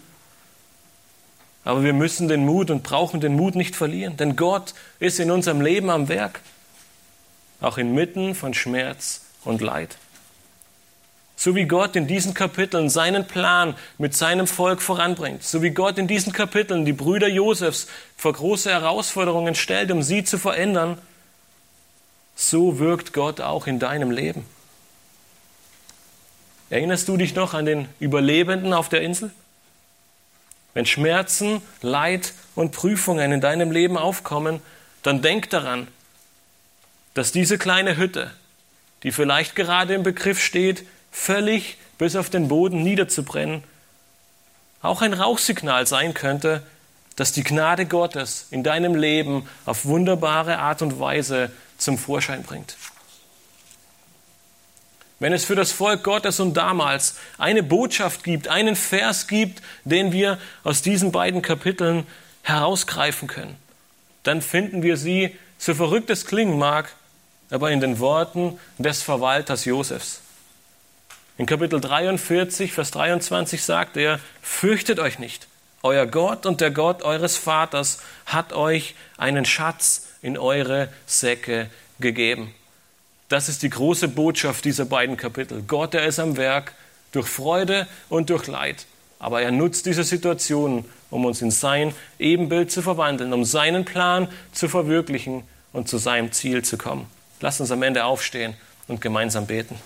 [1.64, 5.32] Aber wir müssen den Mut und brauchen den Mut nicht verlieren, denn Gott ist in
[5.32, 6.40] unserem Leben am Werk,
[7.60, 9.96] auch inmitten von Schmerz und Leid.
[11.36, 15.98] So wie Gott in diesen Kapiteln seinen Plan mit seinem Volk voranbringt, so wie Gott
[15.98, 20.98] in diesen Kapiteln die Brüder Josefs vor große Herausforderungen stellt, um sie zu verändern,
[22.34, 24.46] so wirkt Gott auch in deinem Leben.
[26.70, 29.30] Erinnerst du dich noch an den Überlebenden auf der Insel?
[30.74, 34.60] Wenn Schmerzen, Leid und Prüfungen in deinem Leben aufkommen,
[35.02, 35.86] dann denk daran,
[37.14, 38.30] dass diese kleine Hütte,
[39.02, 40.84] die vielleicht gerade im Begriff steht,
[41.16, 43.64] völlig bis auf den Boden niederzubrennen,
[44.82, 46.62] auch ein Rauchsignal sein könnte,
[47.16, 52.76] dass die Gnade Gottes in deinem Leben auf wunderbare Art und Weise zum Vorschein bringt.
[55.18, 60.12] Wenn es für das Volk Gottes und damals eine Botschaft gibt, einen Vers gibt, den
[60.12, 62.06] wir aus diesen beiden Kapiteln
[62.42, 63.56] herausgreifen können,
[64.22, 66.94] dann finden wir sie, so verrückt es klingen mag,
[67.50, 70.20] aber in den Worten des Verwalters Josefs.
[71.38, 75.48] In Kapitel 43, Vers 23 sagt er, fürchtet euch nicht.
[75.82, 81.68] Euer Gott und der Gott eures Vaters hat euch einen Schatz in eure Säcke
[82.00, 82.54] gegeben.
[83.28, 85.62] Das ist die große Botschaft dieser beiden Kapitel.
[85.66, 86.72] Gott, er ist am Werk
[87.12, 88.86] durch Freude und durch Leid.
[89.18, 94.28] Aber er nutzt diese Situationen, um uns in sein Ebenbild zu verwandeln, um seinen Plan
[94.52, 95.42] zu verwirklichen
[95.74, 97.06] und zu seinem Ziel zu kommen.
[97.40, 98.54] Lasst uns am Ende aufstehen
[98.88, 99.78] und gemeinsam beten.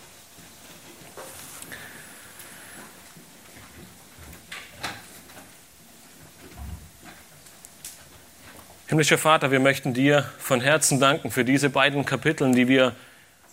[8.90, 12.92] Himmlischer Vater, wir möchten dir von Herzen danken für diese beiden Kapitel, die wir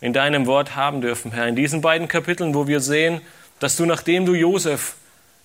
[0.01, 1.47] in deinem Wort haben dürfen, Herr.
[1.47, 3.21] In diesen beiden Kapiteln, wo wir sehen,
[3.59, 4.95] dass du, nachdem du Josef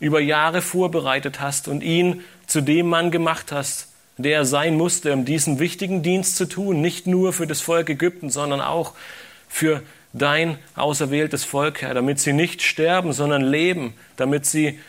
[0.01, 5.13] über Jahre vorbereitet hast und ihn zu dem Mann gemacht hast, der er sein musste,
[5.13, 8.95] um diesen wichtigen Dienst zu tun, nicht nur für das Volk Ägypten, sondern auch
[9.47, 9.83] für
[10.15, 14.81] dein auserwähltes Volk, Herr, damit sie nicht sterben, sondern leben, damit sie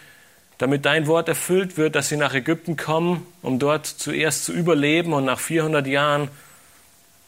[0.58, 5.14] damit dein Wort erfüllt wird, dass sie nach Ägypten kommen, um dort zuerst zu überleben
[5.14, 6.30] und nach 400 Jahren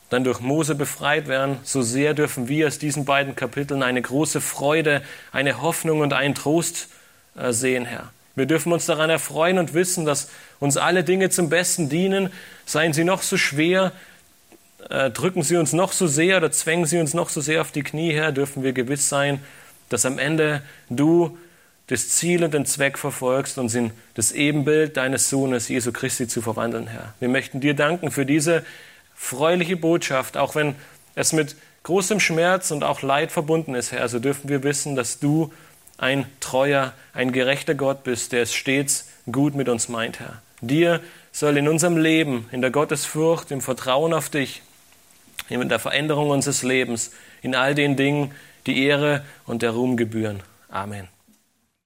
[0.09, 4.39] dann durch Mose befreit werden, so sehr dürfen wir aus diesen beiden Kapiteln eine große
[4.39, 5.01] Freude,
[5.31, 6.89] eine Hoffnung und einen Trost
[7.35, 8.11] äh, sehen, Herr.
[8.35, 12.31] Wir dürfen uns daran erfreuen und wissen, dass uns alle Dinge zum Besten dienen,
[12.65, 13.93] seien sie noch so schwer,
[14.89, 17.71] äh, drücken sie uns noch so sehr oder zwängen sie uns noch so sehr auf
[17.71, 19.41] die Knie, Herr, dürfen wir gewiss sein,
[19.89, 21.37] dass am Ende du
[21.87, 26.41] das Ziel und den Zweck verfolgst, uns in das Ebenbild deines Sohnes Jesu Christi zu
[26.41, 27.13] verwandeln, Herr.
[27.19, 28.65] Wir möchten dir danken für diese
[29.15, 30.75] freuliche Botschaft, auch wenn
[31.13, 35.19] es mit großem Schmerz und auch Leid verbunden ist, Herr, so dürfen wir wissen, dass
[35.19, 35.53] du
[35.97, 40.41] ein treuer, ein gerechter Gott bist, der es stets gut mit uns meint, Herr.
[40.61, 40.99] Dir
[41.31, 44.61] soll in unserem Leben, in der Gottesfurcht, im Vertrauen auf dich,
[45.49, 47.11] in der Veränderung unseres Lebens,
[47.41, 48.31] in all den Dingen
[48.65, 50.41] die Ehre und der Ruhm gebühren.
[50.69, 51.07] Amen.